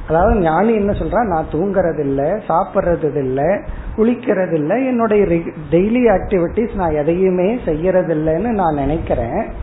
[0.07, 1.27] அதாவது ஞானி என்ன சொல்றா?
[1.27, 3.61] நான் தூங்குறது இல்ல சாப்பிட்றது இல்ல
[3.97, 5.25] குளிக்கிறது இல்ல என்னுடைய
[5.71, 9.53] டெய்லி ஆக்டிவிட்டிஸ் நான் எதையுமே செய்யறது இல்லைன்னு நான் நினைக்கிறேன்.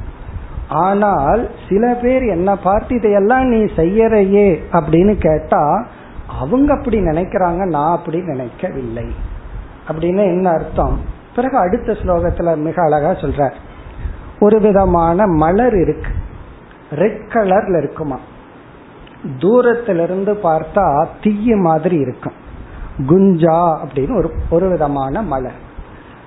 [0.68, 5.86] ஆனால் சில பேர் என்ன பார்த்து இதையெல்லாம் நீ செய்யறையே அப்படின்னு கேட்டா
[6.26, 7.64] அவங்க அப்படி நினைக்கிறாங்க.
[7.64, 9.06] நான் அப்படி நினைக்கவில்லை.
[9.88, 11.00] அப்படின்னு என்ன அர்த்தம்?
[11.34, 13.52] பிறகு அடுத்த ஸ்லோகத்துல மிக அழகா சொல்ற
[14.40, 16.10] ஒரு விதமான மலர் இருக்கு.
[16.92, 18.18] ரெட் கலர்ல இருக்குமா?
[19.38, 22.32] தூரத்திலிருந்து பார்த்தா தீய மாதிரி இருக்கும்.
[23.06, 25.64] குஞ்சா அப்படின்னு ஒரு ஒரு விதமான மலர்.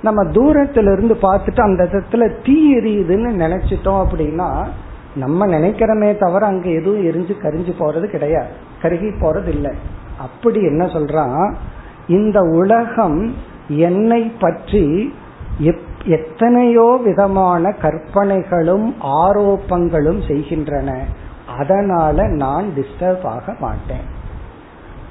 [0.02, 4.68] நம்ம தூரத்திலிருந்து பார்த்துட்டு அந்த இடத்துல தீ எரியுதுன்னு நினைச்சிட்டோம் அப்படின்னா
[5.16, 8.48] நம்ம நினைக்கிறோமே தவிர அங்க எதுவும் எரிஞ்சு கரிஞ்சு போறது கிடையாது.
[8.82, 9.72] கருகி போறது இல்லை
[10.18, 11.54] அப்படி என்ன சொல்றான்?
[12.08, 13.34] இந்த உலகம்
[13.70, 15.14] என்னை பற்றி
[16.06, 21.04] எத்தனையோ விதமான கற்பனைகளும் ஆரோப்பங்களும் செய்கின்றன.
[21.58, 24.06] அதனால நான் டிஸ்டர்ப் ஆக மாட்டேன்.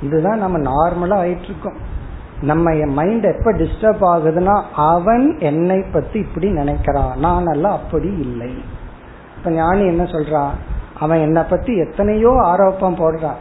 [0.03, 1.97] இதுதான் நம்ம நார்மலா ஆயிட்டு இருக்கோம்
[2.41, 7.17] நம்ம என் மைண்ட் எப்ப டிஸ்டர்ப் ஆகுதுன்னா அவன் என்னை பத்தி இப்படி நினைக்கிறான்.
[7.17, 8.55] நான் எல்லாம் அப்படி இல்லை.
[9.37, 10.55] இப்ப ஞானி என்ன சொல்றான்?
[11.01, 13.41] அவன் என்னை பத்தி எத்தனையோ ஆரோப்பம் போடுறான்.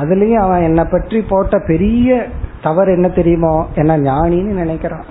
[0.00, 2.26] அதுலயும் அவன் என்னை பற்றி போட்ட பெரிய
[2.62, 3.54] தவறு என்ன தெரியுமோ?
[3.74, 5.08] என்ன ஞானின்னு நினைக்கிறான்.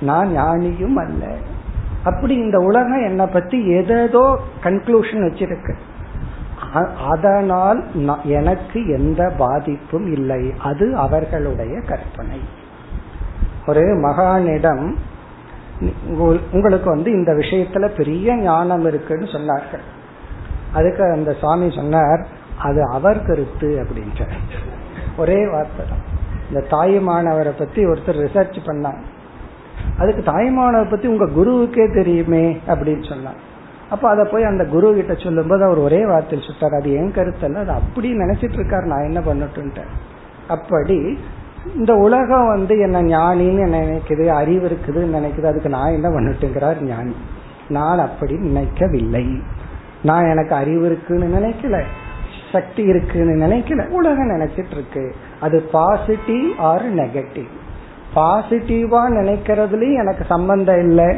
[0.00, 1.24] நான் ஞானியும் அல்ல.
[2.04, 4.24] அப்படி இந்த உலகம் என்னை பத்தி எதோ
[4.62, 5.74] கன்க்ளூஷன் வச்சிருக்கு.
[7.10, 7.80] அதனால்
[8.38, 10.42] எனக்கு எந்த பாதிப்பும் இல்லை.
[10.58, 12.40] அது அவர்களுடைய கற்பனை.
[13.66, 14.84] ஒரு மகானிடம்
[16.52, 19.84] உங்களுக்கு வந்து இந்த விஷயத்துல பெரிய ஞானம் இருக்குன்னு சொன்னார்கள்.
[20.72, 22.22] அதுக்கு அந்த சுவாமி சொன்னார்
[22.58, 24.26] அது அவர் கருத்து அப்படின்ற
[25.16, 26.04] ஒரே வார்த்தை தான்.
[26.48, 29.02] இந்த தாயுமானவரை பத்தி ஒருத்தர் ரிசர்ச் பண்ணாங்க
[29.98, 33.42] அதுக்கு தாய்மானவரை பத்தி உங்க குருவுக்கே தெரியுமே அப்படின்னு சொன்னாங்க
[33.90, 37.54] அப்ப அதை போய் அந்த குரு கிட்ட சொல்லும் போது அவர் ஒரே வார்த்தையில் சுட்டார் அது என் கருத்தல்ல
[37.54, 38.84] அது அப்படி நினைச்சிட்டு இருக்காரு.
[38.84, 39.90] நான் என்ன பண்ணட்டுன்ட்டேன்
[40.48, 41.18] அப்படி
[41.76, 45.44] இந்த உலகம் வந்து என்ன ஞானின்னு என்ன நினைக்குது அறிவு இருக்குதுன்னு நினைக்குது.
[45.44, 47.14] அதுக்கு நான் என்ன பண்ணட்டுங்கிறார் ஞானி.
[47.68, 49.40] நான் அப்படி நினைக்கவில்லை.
[50.02, 51.84] நான் எனக்கு அறிவு இருக்குன்னு நினைக்கல.
[52.54, 53.88] சக்தி இருக்குன்னு நினைக்கல.
[53.88, 55.04] உலகம் நினைச்சிட்டு இருக்கு
[55.40, 57.50] அது பாசிட்டிவ் ஆர் நெகட்டிவ்
[58.16, 61.10] பாசிட்டிவா நினைக்கிறதுலயும் எனக்கு சம்பந்தம் இல்லை.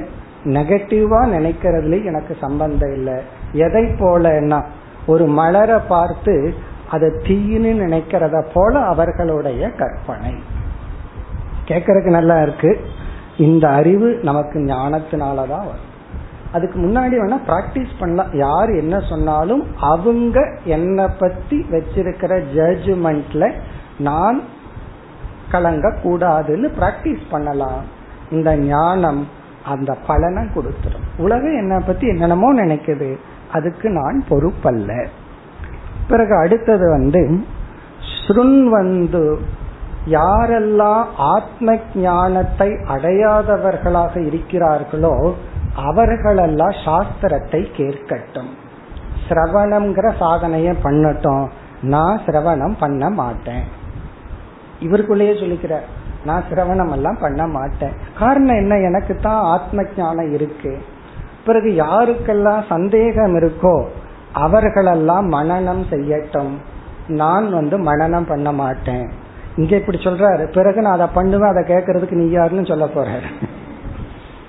[0.44, 3.16] நெகட்டிவா நினைக்கிறதுலயும் எனக்கு சம்பந்தம் இல்லை.
[3.52, 4.60] எதை போலன்னா
[5.06, 6.34] ஒரு மலரை பார்த்து
[6.90, 10.34] அதை தீன்னு நினைக்கிறத போல அவர்களுடைய கற்பனை.
[11.68, 12.70] கேட்கறதுக்கு நல்லா இருக்கு.
[13.38, 15.85] இந்த அறிவு நமக்கு ஞானத்தினாலதான் வரும்.
[16.52, 18.34] அதுக்கு முன்னாடி வேணா பிராக்டிஸ் பண்ணலாம்.
[18.34, 23.52] யார் என்ன சொன்னாலும் அவங்க என்னை பத்தி வச்சிருக்கிற ஜட்ஜ்மெண்ட்ல
[23.98, 24.42] நான்
[25.50, 27.84] கலங்க கூடாதுன்னு பிராக்டிஸ் பண்ணலாம்.
[28.30, 29.28] இந்த ஞானம்
[29.64, 31.06] அந்த பலனை கொடுத்துரும்.
[31.18, 33.18] உலகம் என்னை பத்தி என்னென்னமோ நினைக்குது.
[33.52, 35.06] அதுக்கு நான் பொறுப்பல்ல.
[36.08, 37.44] பிறகு அடுத்தது வந்து
[38.70, 39.38] வந்து
[40.06, 45.34] யாரெல்லாம் ஆத்ம ஞானத்தை அடையாதவர்களாக இருக்கிறார்களோ
[45.76, 48.50] அவர்களெல்லாம் சாஸ்திரத்தை கேட்கட்டும்.
[49.28, 51.48] சிரவணம்ங்கிற சாதனைய பண்ணட்டும்.
[51.82, 53.62] நான் சிரவணம் பண்ண மாட்டேன்.
[54.80, 55.86] இவருக்குள்ளேயே சொல்லிக்கிறார்
[56.24, 57.92] நான் சிரவணம் எல்லாம் பண்ண மாட்டேன்.
[58.18, 58.78] காரணம் என்ன?
[58.78, 60.84] எனக்கு தான் ஆத்ம ஞானம் இருக்கு.
[61.46, 63.84] பிறகு யாருக்கெல்லாம் சந்தேகம் இருக்கோ
[64.32, 66.52] அவர்களெல்லாம் மனநம் செய்யட்டும்.
[67.08, 69.10] நான் வந்து மனநம் பண்ண மாட்டேன்.
[69.56, 70.52] இங்க இப்படி சொல்றாரு.
[70.52, 73.54] பிறகு நான் அதை பண்ணுவேன் அதை கேட்கறதுக்கு நீ யாருன்னு சொல்ல போறாரு.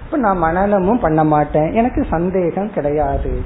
[0.08, 1.72] இப்ப நான் மனநமும் பண்ண மாட்டேன்.
[1.72, 3.42] எனக்கு சந்தேகம் கிடையாது.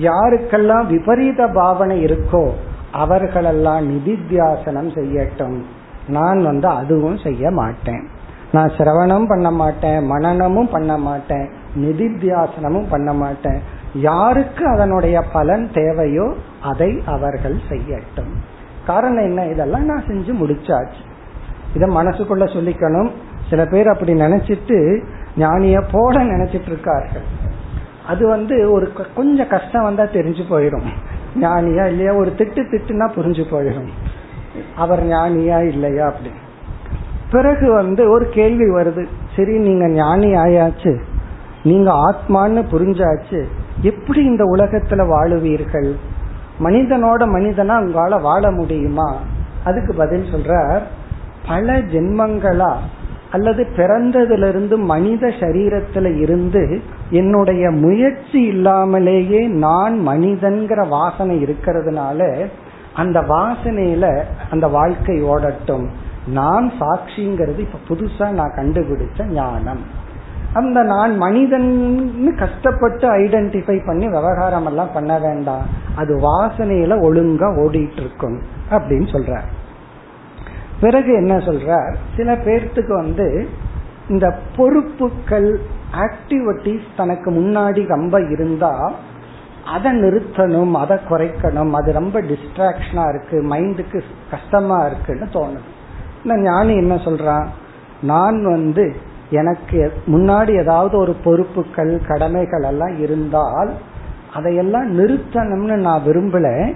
[0.00, 2.50] யாருக்கெல்லாம் விபரீத பாவனை இருக்கோ
[2.92, 5.62] அவர்களெல்லாம் நிதித்தியாசனம் செய்யட்டும்.
[6.08, 8.08] நான் வந்து அதுவும் செய்ய மாட்டேன்.
[8.52, 13.60] நான் சிரவணம் பண்ண மாட்டேன் மனநமும் பண்ண மாட்டேன் நிதித்தியாசனமும் பண்ண மாட்டேன்.
[13.94, 18.34] யாருக்கு அதனுடைய பலன் தேவையோ அதை அவர்கள் செய்யட்டும்.
[18.86, 19.46] காரணம் என்ன?
[19.46, 21.02] இதெல்லாம் நான் செஞ்சு முடிச்சாச்சு.
[21.74, 23.10] இத மனசுக்குள்ள சொல்லிக்கணும்.
[23.50, 25.04] சில பேர் அப்படி நினைச்சிட்டு
[25.36, 27.22] ஞானிய போல நினைச்சிட்டு இருக்கார்கள்.
[28.06, 30.86] அது வந்து ஒரு கொஞ்சம் கஷ்டம் வந்தா தெரிஞ்சு போயிடும்.
[31.40, 32.12] ஞானியா இல்லையா?
[32.12, 33.88] ஒரு திட்டு திட்டுனா புரிஞ்சு போயிடும்.
[34.76, 36.30] அவர் ஞானியா இல்லையா அப்படி
[37.30, 39.06] பிறகு வந்து ஒரு கேள்வி வருது.
[39.36, 41.00] சரி நீங்க ஞானி ஆயாச்சு.
[41.62, 43.44] நீங்க ஆத்மான்னு புரிஞ்சாச்சு.
[43.80, 45.92] எப்படி இந்த உலகத்துல வாழுவீர்கள்?
[46.60, 49.16] மனிதனோட மனிதனா உங்களால வாழ முடியுமா?
[49.64, 50.82] அதுக்கு பதில் சொல்றார்
[51.46, 52.76] பல ஜென்மங்களா
[53.32, 56.80] அல்லது பிறந்ததிலிருந்து மனித சரீரத்தில் இருந்து
[57.10, 62.46] என்னுடைய முயற்சி இல்லாமலேயே நான் மனிதன்கிற வாசனை இருக்கிறதுனால
[62.94, 65.86] அந்த வாசனையில அந்த வாழ்க்கை ஓடட்டும்.
[66.26, 69.82] நான் சாட்சிங்கிறது இப்ப புதுசா நான் கண்டுபிடிச்ச ஞானம்.
[70.52, 75.66] அந்த நான் மனிதன் கஷ்டப்பட்டு ஐடென்டிஃபை பண்ணி விவகாரம் எல்லாம் பண்ண வேண்டாம்.
[75.96, 78.42] அது வாசனையில ஒழுங்கா ஓடிட்டு இருக்கும்.
[78.70, 79.40] அப்படின்னு சொல்ற
[80.82, 81.94] பிறகு என்ன சொல்றார்?
[82.16, 83.48] சில பேர்த்துக்கு வந்து
[84.08, 84.26] இந்த
[84.56, 85.60] பொறுப்புகள்
[85.96, 88.92] ஆக்டிவிட்டிஸ் தனக்கு முன்னாடி ரொம்ப இருந்தா
[89.66, 95.68] அதை நிறுத்தணும் அதை குறைக்கணும் அது ரொம்ப டிஸ்ட்ராக்ஷனா இருக்கு மைண்டுக்கு கஷ்டமா இருக்குன்னு தோணுது.
[96.24, 97.46] இந்த ஞானி என்ன சொல்றான்?
[98.02, 98.96] நான் வந்து
[99.30, 103.72] எனக்கு முன்னாடி ஏதாவது ஒரு பொறுப்புகள் கடமைகள் எல்லாம் இருந்தால்
[104.34, 106.74] அதையெல்லாம் நிறுத்தணும்னு நான் விரும்பல.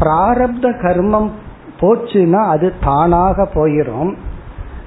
[0.00, 1.30] பிராரப்த கர்மம்
[1.80, 4.14] போச்சுன்னா அது தானாக போயிரும்.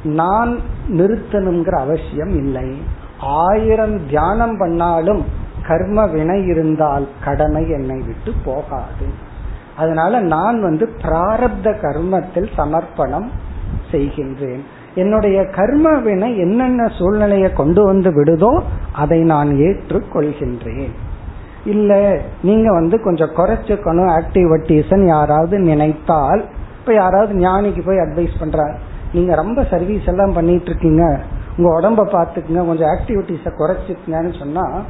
[0.04, 2.78] நான் நிறுத்தணுங்கிற அவசியம் இல்லை.
[3.20, 5.26] ஆயிரம் தியானம் பண்ணாலும்
[5.68, 9.32] கர்ம வினை இருந்தால் கடமை என்னை விட்டு போகாது.
[9.78, 13.30] அதனால நான் வந்து பிராரப்த கர்மத்தில் சமர்ப்பணம்
[13.91, 14.64] செய்கின்றேன்.
[14.96, 18.64] என்னுடைய கர்ம வினை என்னென்ன சூழ்நிலையை கொண்டு வந்து விடுதோ
[18.94, 20.91] அதை நான் ஏற்றுக்கொள்கின்றேன்.
[21.66, 26.46] இல்ல நீங்க வந்து கொஞ்சம் குறைச்சுக்கணும் ஆக்டிவிட்டிஸ் யாராவது நினைத்தால்
[26.84, 28.78] இப்ப யாராவது ஞானிக்கு போய் அட்வைஸ் பண்றாங்க
[29.14, 31.20] நீங்க ரொம்ப சர்வீஸ் எல்லாம் பண்ணிட்டு இருக்கீங்க.
[31.58, 34.82] உங்க உடம்ப பாத்துக்குங்க கொஞ்சம் ஆக்டிவிட்டிஸ குறைச்சிக்கங்கன்னு சொன்னா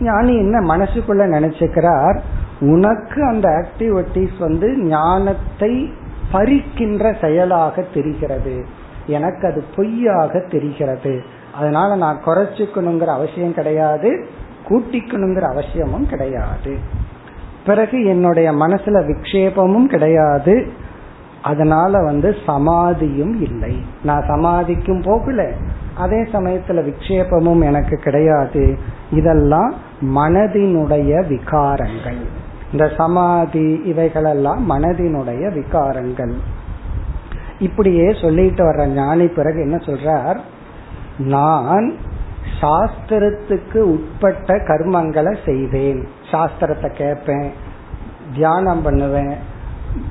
[0.00, 2.20] ஞானி என்ன மனசுக்குள்ள நினைச்சுக்கிறார்
[2.60, 5.92] உனக்கு அந்த ஆக்டிவிட்டிஸ் வந்து ஞானத்தை
[6.32, 8.64] பறிக்கின்ற செயலாக தெரிகிறது.
[9.06, 11.22] எனக்கு அது பொய்யாக தெரிகிறது.
[11.54, 14.26] அதனால நான் குறைச்சிக்கணுங்கிற அவசியம் கிடையாது.
[14.68, 16.78] கூட்டிக்கணுங்கிற அவசியமும் கிடையாது.
[17.66, 20.82] பிறகு என்னுடைய மனசுல விக்ஷேபமும் கிடையாது.
[21.44, 23.74] அதனால வந்து சமாதியும் இல்லை.
[24.02, 25.46] நான் சமாதிக்கும் போகல
[25.96, 28.64] அதே சமயத்துல விக்ஷேபமும் எனக்கு கிடையாது.
[29.10, 29.74] இதெல்லாம்
[30.16, 32.22] மனதினுடைய விகாரங்கள்.
[32.72, 36.34] இந்த சமாதி இவைகளெல்லாம் மனதினுடைய விகாரங்கள்.
[37.58, 40.38] இப்படியே சொல்லிட்டு வர்ற ஞானி பிறகு என்ன சொல்றார்?
[41.18, 41.86] நான்
[42.60, 46.02] சாஸ்திரத்துக்கு உட்பட்ட கர்மங்களை செய்வேன்.
[46.30, 47.48] சாஸ்திரத்தை கேட்பேன்
[48.34, 49.34] தியானம் பண்ணுவேன்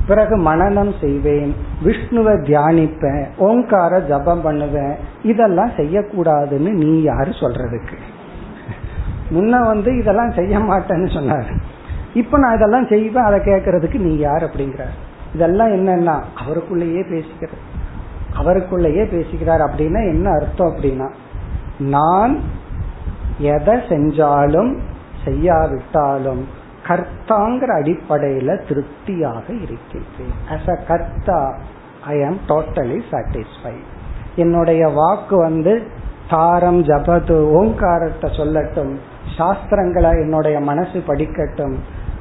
[0.08, 7.98] பிறகு மனநம் செய்வேன் விஷ்ணுவை தியானிப்பேன் ஓங்கார ஜபம் பண்ணுவேன் இதெல்லாம் செய்யக்கூடாதுன்னு நீ யாரு சொல்றதுக்கு?
[9.32, 11.52] முன்ன வந்து இதெல்லாம் செய்ய மாட்டேன்னு சொன்னார்.
[12.14, 14.84] இப்ப நான் இதெல்லாம் செய்வேன் அதை கேட்கறதுக்கு நீ யார் அப்படிங்கிற
[15.34, 17.62] இதெல்லாம் என்னன்னா அவருக்குள்ளேயே பேசிக்கிறது.
[18.34, 21.10] அவருக்குள்ளேயே பேசிக்கிறார் அப்படின்னா என்ன அர்த்தம் அப்படின்னா
[21.80, 22.40] நான்
[23.38, 24.78] எதை செஞ்சாலும்
[25.26, 26.48] செய்யாவிட்டாலும்
[26.88, 30.36] கர்த்தாங்கிற அடிப்படையில திருப்தியாக இருக்கின்றேன்.
[30.50, 31.56] அஸ் அ கர்த்தா
[32.06, 33.76] ஐ ஆம் டோட்டலி சாட்டிஸ்ஃபை
[34.36, 35.88] என்னுடைய வாக்கு வந்து
[36.30, 38.94] தாரம் ஜபது ஓங்காரத்தை சொல்லட்டும்
[39.38, 41.76] சாஸ்திரங்களை என்னுடைய மனசு படிக்கட்டும்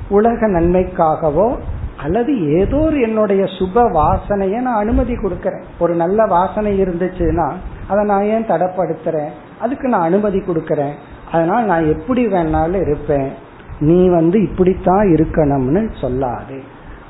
[0.09, 1.57] உலக நன்மைக்காகவோ
[1.97, 5.63] அல்லது ஏதோ ஒரு என்னுடைய சுப வாசனைய நான் அனுமதி கொடுக்கறேன்.
[5.79, 7.53] ஒரு நல்ல வாசனை இருந்துச்சுன்னா
[7.89, 9.31] அதை நான் ஏன் தடப்படுத்துறேன்?
[9.61, 10.93] அதுக்கு நான் அனுமதி கொடுக்கறேன்.
[11.33, 13.33] அதனால நான் எப்படி வேணாலும் இருப்பேன்.
[13.83, 16.57] நீ வந்து இப்படித்தான் இருக்கணும்னு சொல்லாது.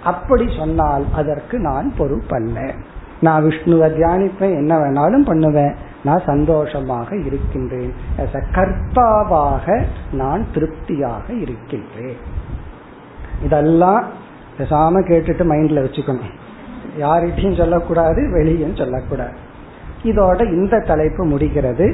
[0.04, 2.72] அப்படி சொன்னால் அதற்கு நான் பொறுப்பல்ல.
[3.20, 5.74] நான் விஷ்ணுவை தியானிப்பேன் என்ன வேணாலும் பண்ணுவேன்.
[6.04, 7.92] நான் சந்தோஷமாக இருக்கின்றேன்.
[8.54, 12.16] கர்த்தாவாக நான் திருப்தியாக இருக்கின்றேன்.
[13.44, 14.04] இதெல்லாம்
[14.58, 16.34] பேசாம கேட்டுட்டு மைண்ட்ல வச்சுக்கணும்.
[17.00, 19.36] யார்கிட்டையும் சொல்லக்கூடாது வெளியும் சொல்லக்கூடாது.
[20.02, 21.86] இதோட இந்த தலைப்பு முடிகிறது.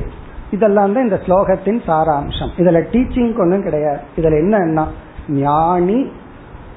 [0.50, 2.50] இதெல்லாம் தான் இந்த ஸ்லோகத்தின் சாராம்சம்.
[2.56, 3.98] இதுல டீச்சிங் ஒன்றும் கிடையாது.
[4.16, 4.86] இதுல என்னன்னா
[5.28, 6.10] ஞானி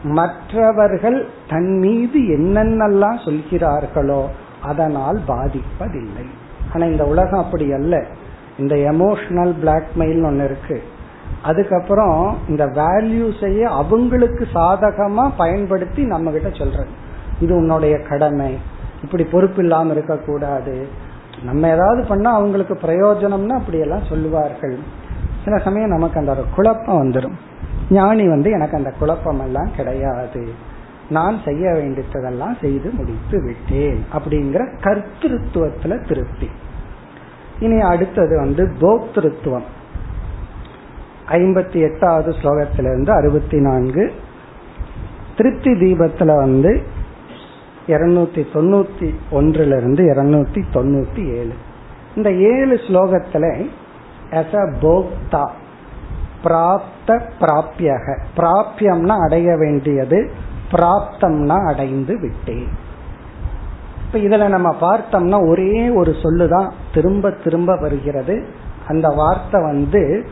[0.04, 4.26] மற்றவர்கள் தன் மீது என்னென்னலாம் சொல்கிறார்களோ
[4.62, 6.26] அதனால் பாதிப்பதில்லை.
[6.74, 8.06] ஆனா இந்த உலகம் அப்படி அல்ல.
[8.60, 10.84] இந்த எமோஷனல் பிளாக்மெயில் ஒன்று இருக்கு.
[11.44, 16.90] அதுக்கப்புறம் இந்த வேல்யூஸையே அவங்களுக்கு சாதகமா பயன்படுத்தி நம்ம கிட்ட சொல்றது.
[17.40, 18.58] இது உன்னுடைய கடமை.
[19.04, 20.88] இப்படி பொறுப்பு இல்லாம இருக்கக்கூடாது.
[21.44, 24.78] நம்ம ஏதாவது பண்ணா அவங்களுக்கு பிரயோஜனம்னா அப்படியெல்லாம் சொல்லுவார்கள்.
[25.44, 27.34] சில சமயம் நமக்கு அந்த குழப்பம் வந்துடும்
[27.90, 30.48] ஞானி வந்து எனக்கு அந்த குழப்பம் எல்லாம் கிடையாது.
[31.10, 36.50] நான் செய்ய வேண்டியதெல்லாம் செய்து முடித்து விட்டேன் அப்படிங்கிற கர்த்திருவத்துல திருப்தி.
[37.60, 39.64] இனி அடுத்தது வந்து போக்திருத்துவம்.
[41.28, 44.14] ஐம்பத்தி எட்டாவது ஸ்லோகத்திலிருந்து அறுபத்தி நான்கு.
[45.38, 46.82] திருப்தி தீபத்துல வந்து
[47.88, 51.54] இருநூத்தி தொண்ணூத்தி ஒன்றுல இருந்து இருநூத்தி தொண்ணூத்தி ஏழு.
[52.16, 53.66] இந்த ஏழு ஸ்லோகத்துல
[54.32, 55.50] எஸ் அ போக்தா
[56.44, 58.18] பிராப்த பிராபியக.
[58.38, 60.32] பிராபியம்னா அடைய வேண்டியது
[60.72, 62.68] பிராப்தம்னா அடைந்து விட்டேன்.
[64.06, 68.46] இப்ப இதுல நம்ம பார்த்தோம்னா ஒரே ஒரு சொல்லுதான் திரும்ப திரும்ப வருகிறது.
[68.88, 70.26] அந்த வார்த்தை வந்து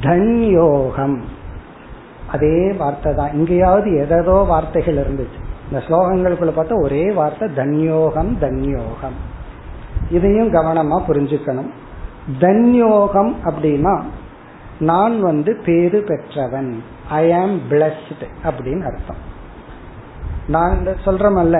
[0.00, 1.20] தன்யோகம்.
[2.30, 5.40] அதே வார்த்தை தான் இங்கேயாவது எதோ வார்த்தைகள் இருந்துச்சு.
[5.70, 9.18] இந்த ஸ்லோகங்களுக்குள்ள பார்த்தா ஒரே வார்த்தை தன்யோகம் தன்யோகம்.
[10.10, 11.70] இதையும் கவனமா புரிஞ்சுக்கணும்.
[12.40, 14.02] தன்யோகம் அப்படின்னா
[14.78, 19.22] நான் வந்து பேரு பெற்றவன் ஐ ஆம் பிளஸ்ட் அப்படின்னு அர்த்தம்.
[20.46, 21.58] நான் சொல்றமல்ல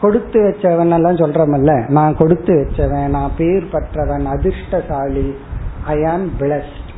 [0.00, 5.34] கொடுத்து வச்சவன் எல்லாம் சொல்றமல்ல நான் கொடுத்து வச்சவன் நான் பேர் பெற்றவன் அதிர்ஷ்டசாலி
[5.86, 6.90] ஐ ஆம் பிளஸ்ட்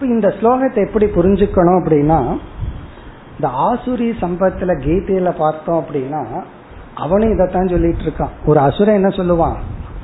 [0.00, 2.18] இந்த ஸ்லோகத்தை எப்படி புரிஞ்சுக்கணும் அப்படின்னா
[3.40, 6.42] இந்த ஆசுரி சம்பத்துல கீதையில பார்த்தோம் அப்படின்னா
[6.94, 9.56] அவனும் இதைத்தான் சொல்லிட்டு இருக்கான் ஒரு அசுரன் என்ன சொல்லுவான்?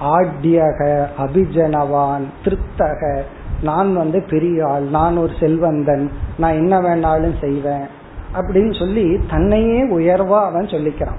[0.05, 3.20] ஆட்யக அபிஜனவான் திருப்தக
[3.62, 6.11] நான் வந்து பெரிய ஆள் நான் ஒரு செல்வந்தன்.
[6.39, 7.87] நான் என்ன வேணாலும் செய்வேன்.
[8.35, 11.18] அப்படின்னு சொல்லி தன்னையே உயர்வா அவன் சொல்லிக்கிறான்.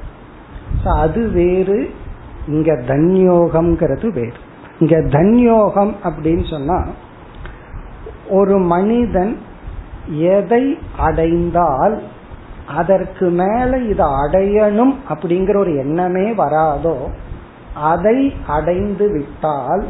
[0.84, 1.89] அது வேறு
[2.47, 4.34] இங்க தன்யோகம்ங்கிறது வேறு.
[4.80, 6.88] இங்க தன்யோகம் அப்படின்னு சொன்னா
[8.30, 9.38] ஒரு மனிதன்
[10.10, 12.04] எதை அடைந்தால்
[12.68, 16.95] அதற்கு மேல இதை அடையணும் அப்படிங்கிற ஒரு எண்ணமே வராதோ
[17.76, 19.88] அதை அடைந்து விட்டால்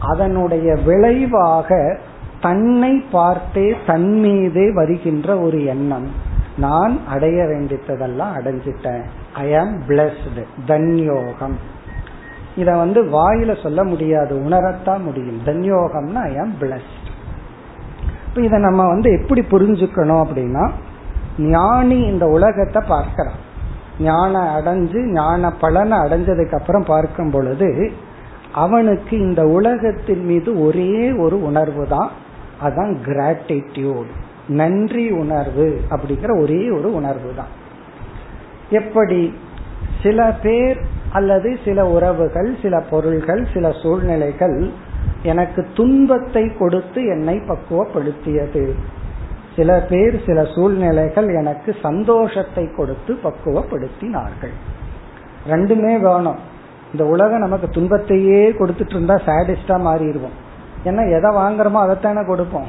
[0.00, 1.98] அதனுடைய விளைவாக
[2.40, 6.08] தன்னை பார்த்தே தன் மீதே வருகின்ற ஒரு எண்ணம்.
[6.56, 9.02] நான் அடைய வேண்டியதெல்லாம் அடைஞ்சிட்டேன்.
[9.34, 11.54] ஐ ஆம் பிளஸ்டு தன்யோகம்.
[12.56, 15.40] இத வந்து வாயில சொல்ல முடியாது உணரத்தான் முடியும்.
[15.46, 16.99] தன்யோகம்னா ஐ ஆம் பிளஸ்ட்
[18.30, 20.70] இப்ப இத நம்ம வந்து எப்படி புரிஞ்சுக்கணும் அப்படின்னா
[21.38, 23.38] ஞானி இந்த உலகத்தை பார்க்கிறான்.
[24.00, 27.92] ஞான அடைஞ்சு ஞான பலனை அடைஞ்சதுக்கு அப்புறம் பார்க்கும் பொழுது
[28.52, 32.10] அவனுக்கு இந்த உலகத்தின் மீது ஒரே ஒரு உணர்வு தான்
[32.62, 34.10] அதான் கிராட்டிடியூட்
[34.48, 37.48] நன்றி உணர்வு அப்படிங்கிற ஒரே ஒரு உணர்வு தான்.
[38.70, 39.34] எப்படி?
[40.02, 40.78] சில பேர்
[41.12, 44.70] அல்லது சில உறவுகள் சில பொருள்கள் சில சூழ்நிலைகள்
[45.22, 48.72] எனக்கு துன்பத்தை கொடுத்து என்னை பக்குவப்படுத்தியது.
[49.56, 54.52] சில பேர் சில சூழ்நிலைகள் எனக்கு சந்தோஷத்தை கொடுத்து பக்குவப்படுத்தினார்கள்.
[55.48, 56.36] ரெண்டுமே வேணும்.
[56.92, 60.36] இந்த உலகம் நமக்கு துன்பத்தையே கொடுத்துட்டு இருந்தா சேடிஸ்டா மாறிடுவோம்.
[60.84, 62.66] ஏன்னா எதை வாங்குறோமோ அதைத்தானே கொடுப்போம்.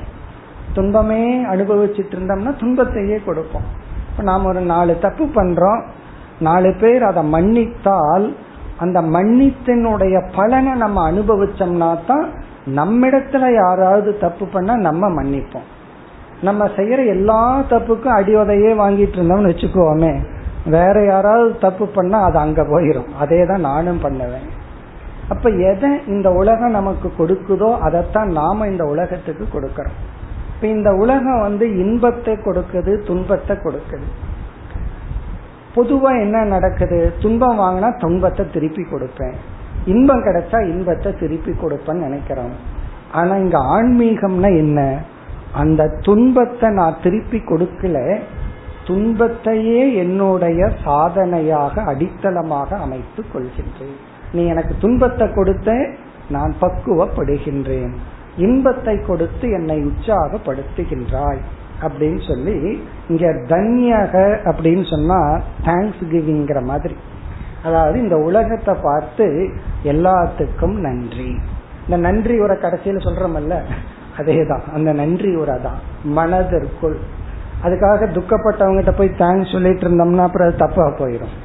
[0.74, 3.64] துன்பமே அனுபவிச்சுட்டு இருந்தோம்னா துன்பத்தையே கொடுப்போம்.
[4.10, 5.84] இப்போ நாம் ஒரு நாலு தப்பு பண்றோம்.
[6.40, 8.36] நாலு பேர் அதை மன்னித்தால்
[8.78, 12.32] அந்த மன்னித்தினுடைய பலனை நம்ம அனுபவிச்சோம்னா தான்
[12.66, 15.68] நம்மிடத்துல யாராவது தப்பு பண்ணா நம்ம மன்னிப்போம்.
[16.42, 20.22] நம்ம செய்யற எல்லா தப்புக்கும் அடிவதையே வாங்கிட்டு இருந்தோம்னு வச்சுக்கோமே
[20.66, 24.50] வேற யாராவது தப்பு பண்ணா அது அங்க போயிடும் அதே தான் நானும் பண்ணுவேன்.
[25.30, 29.98] அப்ப எதை இந்த உலகம் நமக்கு கொடுக்குதோ அதைத்தான் நாம இந்த உலகத்துக்கு கொடுக்கறோம்.
[30.56, 34.08] இப்ப இந்த உலகம் வந்து இன்பத்தை கொடுக்குது துன்பத்தை கொடுக்குது.
[35.76, 37.14] பொதுவா என்ன நடக்குது?
[37.22, 39.36] துன்பம் வாங்கினா துன்பத்தை திருப்பி கொடுப்பேன்.
[39.86, 42.54] இன்பம் கிடைச்சா இன்பத்தை திருப்பி கொடுப்பேன்னு நினைக்கிறோம்.
[43.12, 44.98] ஆனா இங்க ஆன்மீகம்னா என்ன?
[45.54, 48.20] அந்த துன்பத்தை நான் திருப்பி கொடுக்கல.
[48.88, 53.98] துன்பத்தையே என்னுடைய சாதனையாக அடித்தளமாக அமைத்துக் கொள்கின்றேன்.
[54.34, 55.88] நீ எனக்கு துன்பத்தை கொடுத்த
[56.30, 57.92] நான் பக்குவப்படுகின்றேன்.
[58.38, 61.38] இன்பத்தை கொடுத்து என்னை உற்சாகப்படுத்துகின்றாய்
[61.82, 66.96] அப்படின்னு சொல்லி இங்க தன்யக அப்படின்னு சொன்னா தேங்க்ஸ் கிவிங்கிற மாதிரி.
[67.64, 69.50] அதாவது இந்த உலகத்தை பார்த்து
[69.84, 71.38] எல்லாத்துக்கும் நன்றி.
[71.88, 73.60] இந்த நன்றி உரை கடைசியில சொல்றமல்ல?
[74.18, 74.62] அதேதான்.
[74.74, 75.80] அந்த நன்றி உரை தான்.
[76.04, 76.98] மனதிற்குள்.
[77.64, 81.36] அதுக்காக துக்கப்பட்டவங்ககிட்ட போய் தேங்க்ஸ் சொல்லிட்டு இருந்தோம்னா அப்புறம் அது தப்பா போயிடும்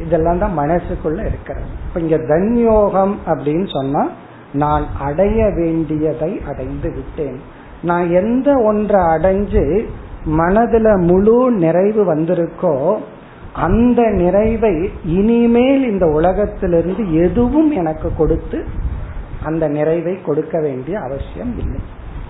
[0.00, 1.66] இதெல்லாம் தான் மனசுக்குள்ள இருக்கிறது.
[1.88, 4.08] இப்ப இங்க தன்யோகம் அப்படின்னு சொன்னா
[4.52, 7.40] நான் அடைய வேண்டியதை அடைந்து விட்டேன்.
[7.82, 9.84] நான் எந்த ஒன்றை அடைஞ்சு
[10.26, 12.96] மனதுல முழு நிறைவு வந்திருக்கோ
[13.52, 18.64] அந்த நிறைவை இனிமேல் இந்த உலகத்திலிருந்து எதுவும் எனக்கு கொடுத்து
[19.44, 21.80] அந்த நிறைவை கொடுக்க வேண்டிய அவசியம் இல்லை.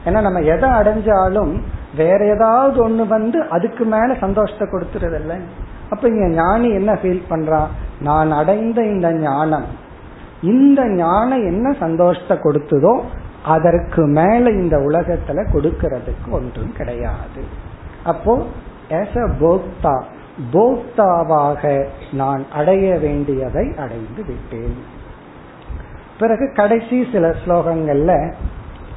[0.04, 1.62] ஏன்னா நம்ம எதை அடைஞ்சாலும்
[1.96, 5.36] வேற ஏதாவது ஒண்ணு வந்து அதுக்கு மேல சந்தோஷத்தை கொடுத்துறது இல்லை
[5.90, 7.68] அப்ப இங்க ஞானி என்ன ஃபீல் பண்றான்
[8.00, 9.64] நான் அடைந்த இந்த ஞானம்
[10.42, 13.02] இந்த ஞானம் என்ன சந்தோஷத்தை கொடுத்ததோ
[13.42, 17.44] அதற்கு மேல இந்த உலகத்துல கொடுக்கறதுக்கு ஒன்றும் கிடையாது.
[18.04, 18.46] அப்போ
[18.90, 20.02] அ போக்தா
[20.52, 24.76] போக்தாவாக நான் அடைய வேண்டியதை அடைந்து விட்டேன்.
[26.18, 28.32] பிறகு கடைசி சில ஸ்லோகங்கள்ல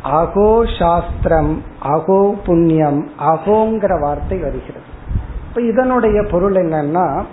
[0.03, 4.85] அகோ சாஸ்திரம் அகோ புண்ணியம் அகோங்கிற வார்த்தை வருகிறது.
[5.47, 7.23] இப்ப இதனுடைய பொருள் என்னன்னா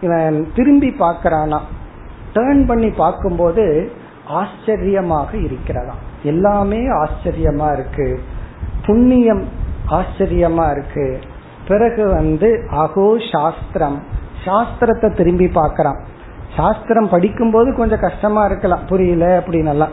[0.00, 1.60] இவன் திரும்பி பார்க்கறானா?
[2.34, 3.92] டேர்ன் பண்ணி பார்க்கும்போது
[4.26, 8.20] ஆச்சரியமாக இருக்கிறதா எல்லாமே ஆச்சரியமா இருக்கு.
[8.86, 9.44] புண்ணியம்
[9.90, 11.18] ஆச்சரியமா இருக்கு.
[11.68, 14.02] பிறகு வந்து அகோ சாஸ்திரம்.
[14.44, 16.00] சாஸ்திரத்தை திரும்பி பார்க்கறான்.
[16.56, 18.86] சாஸ்திரம் படிக்கும்போது கொஞ்சம் கஷ்டமா இருக்கலாம்.
[18.86, 19.88] புரியல அப்படின்னு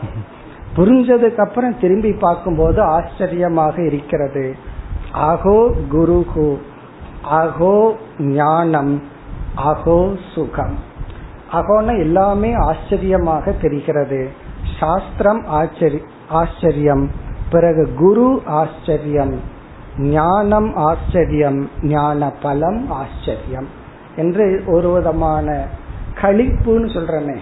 [0.75, 4.55] புரிஞ்சதுக்கு அப்புறம் திரும்பி பார்க்கும்போது ஆச்சரியமாக இருக்கிறது.
[5.13, 6.57] அகோ குருஹு.
[7.31, 9.03] அகோ ஞானம்.
[9.65, 10.77] அகோ சுகம்.
[11.53, 14.29] அகோன எல்லாமே ஆச்சரியமாக தெரிகிறது.
[14.79, 17.11] சாஸ்திரம் ஆச்சரி ஆச்சரியம்.
[17.49, 19.57] பிறகு குரு ஆச்சரியம்.
[19.99, 23.67] ஞானம் ஆச்சரியம் ஞான பலம் ஆச்சரியம்
[24.15, 25.65] என்று ஒரு விதமான
[26.21, 27.37] கழிப்புன்னு சொல்றமே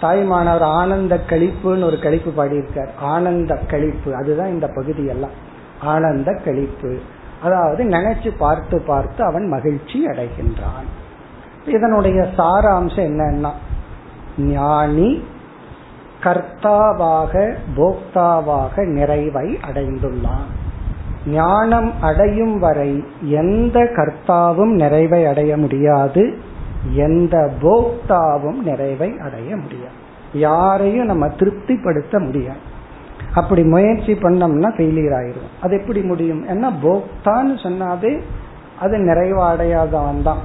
[0.00, 2.88] தாய்மானவர் ஆனந்த கழிப்புன்னு ஒரு கழிப்பு பாடியிருக்கார்.
[3.00, 5.30] ஆனந்த கழிப்பு அதுதான் இந்த பகுதி எல்லாம்
[5.80, 6.98] ஆனந்த கழிப்பு.
[7.42, 10.88] அதாவது நினைச்சு பார்த்து பார்த்து அவன் மகிழ்ச்சி அடைகின்றான்.
[11.66, 13.50] இதனுடைய சாராம்சம் என்னன்னா
[14.38, 15.24] ஞானி
[16.22, 20.59] கர்த்தாவாக போக்தாவாக நிறைவை அடைந்துள்ளான்.
[21.26, 26.38] ஞானம் அடையும் வரை எந்த கர்த்தாவும் நிறைவை அடைய முடியாது.
[26.92, 29.98] எந்த போக்தாவும் நிறைவை அடைய முடியாது.
[30.32, 32.58] யாரையும் நம்ம திருப்திப்படுத்த முடியாது.
[33.34, 35.48] அப்படி முயற்சி பண்ணோம்னா ஃபெயிலியர் ஆயிரும்.
[35.60, 36.46] அது எப்படி முடியும்?
[36.48, 38.20] ஏன்னா போக்தான்னு சொன்னாவே
[38.80, 40.38] அது நிறைவடையாதவன் தான்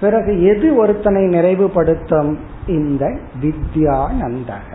[0.00, 2.36] பிறகு எது ஒருத்தனை நிறைவுபடுத்தும்?
[2.66, 4.72] இந்த வித்யானந்தக.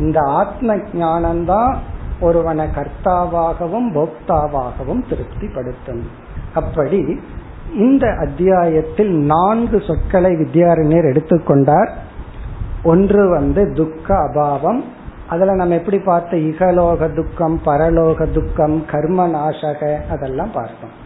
[0.00, 1.76] இந்த ஆத்ம ஞானம்தான்
[2.20, 6.02] ஒருவனை கர்த்தாவாகவும் போக்தாவாகவும் திருப்திப்படுத்தும்.
[6.54, 7.20] அப்படி
[7.74, 11.88] இந்த அத்தியாயத்தில் நான்கு சொற்களை வித்யாரண்யர் எடுத்துக்கொண்டார்.
[12.84, 14.84] ஒன்று வந்து துக்க அபாவம்.
[15.28, 21.04] அதுல நம்ம எப்படி பார்த்த இகலோக துக்கம் பரலோக துக்கம் கர்ம நாசக அதெல்லாம் பார்த்தோம்.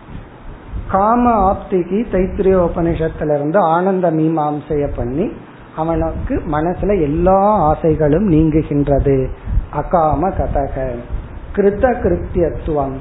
[0.90, 5.32] காம ஆப்திகி தைத்திரிய உபனிஷத்துல இருந்து ஆனந்த மீமாம்சைய பண்ணி
[5.76, 9.28] அவனுக்கு மனசுல எல்லா ஆசைகளும் நீங்குகின்றது.
[9.74, 10.90] அகாம கதக.
[11.54, 12.94] கிருத்த கிருத்தியத்துவம்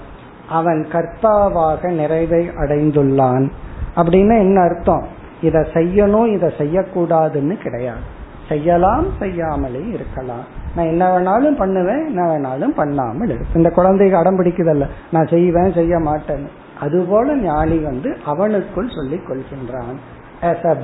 [0.50, 3.50] அவன் கர்த்தாவாக நிறைவை அடைந்துள்ளான்.
[3.96, 5.06] அப்படின்னு என்ன அர்த்தம்?
[5.42, 8.18] இதை செய்யணும் இதை செய்யக்கூடாதுன்னு கிடையாது.
[8.50, 10.44] செய்யலாம் செய்யாமலே இருக்கலாம்.
[10.76, 14.86] நான் என்ன வேணாலும் பண்ணுவேன் என்ன வேணாலும் பண்ணாமல் இருக்கு இந்த குழந்தைக்கு அடம் பிடிக்குதல்ல.
[15.12, 16.50] நான் செய்வேன் செய்ய மாட்டேன்.
[16.80, 19.96] அதுபோல ஞானி வந்து அவனுக்குள் சொல்லிக் கொள்கின்றான்.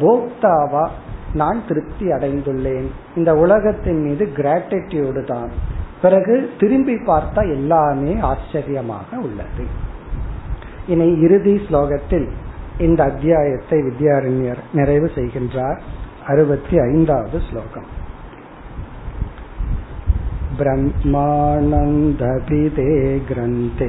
[0.01, 0.87] போக்தாவா?
[1.33, 2.87] நான் திருப்தி அடைந்துள்ளேன்.
[3.15, 5.49] இந்த உலகத்தின் மீது கிராட்டிடியூடு தான்.
[6.04, 9.64] பிறகு திரும்பி பார்த்தா எல்லாமே ஆச்சரியமாக உள்ளது
[10.88, 12.28] இனி இறுதி ஸ்லோகத்தில்
[12.80, 15.80] இந்த அத்தியாயத்தை வித்யாரண்யர் நிறைவு செய்கின்றார்
[16.26, 17.88] அறுபத்தி ஐந்தாவது ஸ்லோகம்
[21.52, 22.86] ब्रह्मानन्दभिदे
[23.28, 23.88] ग्रन्थे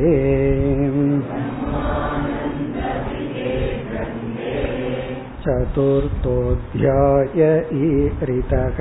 [6.03, 7.41] चतुर्थोऽध्याय
[7.79, 8.79] ईरितः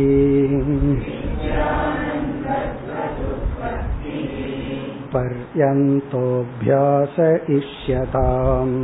[5.87, 7.19] पर्यन्तोऽभ्यास
[7.57, 8.77] इष्यताम्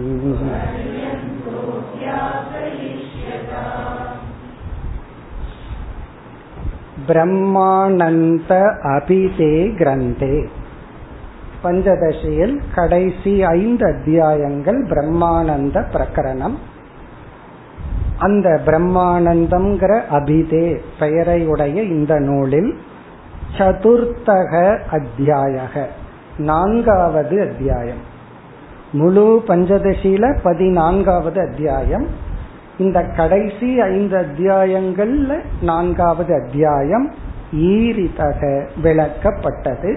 [7.11, 8.53] பிரம்மானந்த
[8.95, 10.36] அபிதே கிரந்தே
[11.62, 16.57] பஞ்சதசியில் கடைசி ஐந்து அத்தியாயங்கள் பிரம்மானந்த பிரகரணம்
[18.26, 22.71] அந்த பிரம்மானந்தம்ங்கிற அபிதே பெயரை உடைய இந்த நூலில்
[23.57, 25.84] சதுர்த்தக அத்தியாயக
[26.38, 28.01] நான்காவது அத்தியாயம்.
[28.91, 32.07] முழு பஞ்சதசியில பதினான்காவது அத்தியாயம்.
[32.78, 37.13] இந்த கடைசி ஐந்து அத்தியாயங்கள்ல நான்காவது அத்தியாயம்
[37.55, 39.91] ஈரிதக விளக்கப்பட்டது.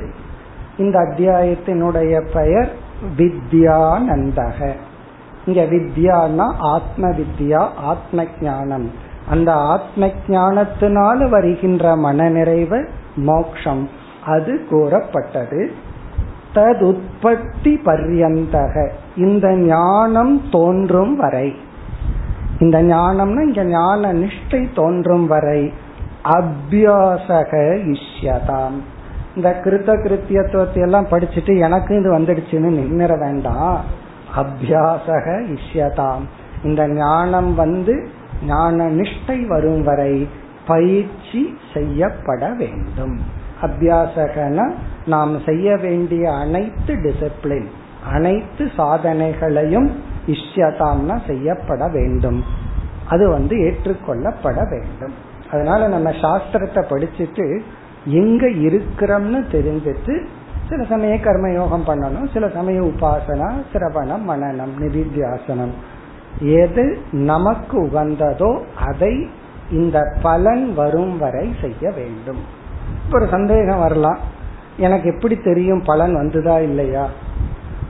[0.78, 2.70] இந்த அத்தியாயத்தினுடைய பெயர்
[3.18, 4.72] வித்யானந்தக.
[5.48, 8.90] இங்க வித்யானா ஆத்ம வித்யா ஆத்ம ஞானம்
[9.28, 13.88] அந்த ஆத்ம ஞானத்தினால வருகின்ற மனநிறைவு மோக்ஷம்.
[14.24, 15.70] அது கூறப்பட்டது.
[16.54, 18.88] ததுற்பத்தி பர்யந்தக.
[19.16, 21.54] இந்த ஞானம் தோன்றும் வரை.
[22.60, 25.72] இந்த ஞானம்னா இங்க ஞான நிஷ்டை தோன்றும் வரை.
[26.24, 28.78] அபியாசக இஷ்யதாம்.
[29.36, 34.06] இந்த கிருத்த கிருத்தியத்துவத்தை எல்லாம் படிச்சுட்டு எனக்கு இது வந்துடுச்சுன்னு நின்னுற வேண்டாம்.
[34.40, 35.26] அபியாசக
[35.56, 36.24] இஷ்யதாம்.
[36.64, 38.08] இந்த ஞானம் வந்து
[38.46, 40.28] ஞான நிஷ்டை வரும் வரை
[40.66, 43.20] பயிற்சி செய்யப்பட வேண்டும்.
[43.62, 44.72] அபியாசகன
[45.06, 47.68] நாம் செய்ய வேண்டிய அனைத்து டிசிப்ளின்
[48.12, 49.88] அனைத்து சாதனைகளையும்
[50.26, 52.44] இஷ்யதாம்னா செய்யப்பட வேண்டும்.
[53.08, 55.14] அது வந்து ஏற்றுக்கொள்ளப்பட வேண்டும்.
[55.50, 57.60] அதனால நம்ம சாஸ்திரத்தை படிச்சுட்டு
[58.04, 60.14] எங்க இருக்கிறோம்னு தெரிஞ்சிட்டு
[60.68, 65.70] சில சமயம் கர்மயோகம் பண்ணணும் சில சமயம் உபாசனா சிரவணம் மனநம் நிதித்தியாசனம்.
[66.38, 69.28] எது நமக்கு உகந்ததோ அதை
[69.70, 72.38] இந்த பலன் வரும் வரை செய்ய வேண்டும்.
[73.12, 74.18] ஒரு சந்தேகம் வரலாம்.
[74.76, 77.08] எனக்கு எப்படி தெரியும் பலன் வந்ததா இல்லையா?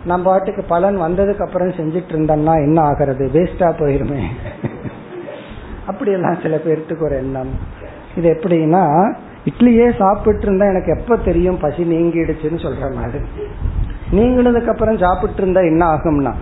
[0.04, 3.30] நம்ம பாட்டுக்கு பலன் வந்ததுக்கு அப்புறம் செஞ்சிட்டு இருந்தோம்னா என்ன ஆகிறது?
[3.32, 4.22] வேஸ்டா போயிருமே.
[5.86, 7.48] அப்படியெல்லாம் சில பேர்த்துக்கு ஒரு எண்ணம்.
[8.16, 9.14] இது எப்படின்னா
[9.48, 11.58] இட்லியே சாப்பிட்டு இருந்தா எனக்கு எப்ப தெரியும்?
[11.60, 13.24] பசி நீங்கிடுச்சுன்னு சொல்ற மாதிரி.
[14.12, 16.34] நீங்கினதுக்கு அப்புறம் சாப்பிட்டு இருந்தா என்ன ஆகும்னா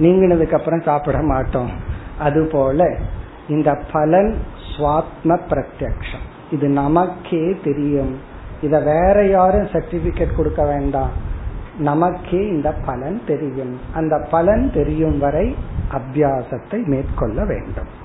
[0.00, 1.70] நீங்கினதுக்கு அப்புறம் சாப்பிட மாட்டோம்.
[2.18, 2.96] அது போல
[3.48, 4.38] இந்த பலன்
[4.76, 6.24] சுவாத்ம பிரத்யக்ஷம்.
[6.50, 8.18] இது நமக்கே தெரியும்.
[8.62, 11.10] இத வேற யாரும் சர்டிபிகேட் கொடுக்க வேண்டாம்.
[11.78, 13.80] நமக்கே இந்த பலன் தெரியும்.
[13.94, 15.56] அந்த பலன் தெரியும் வரை
[15.92, 18.04] அபியாசத்தை மேற்கொள்ள வேண்டும்.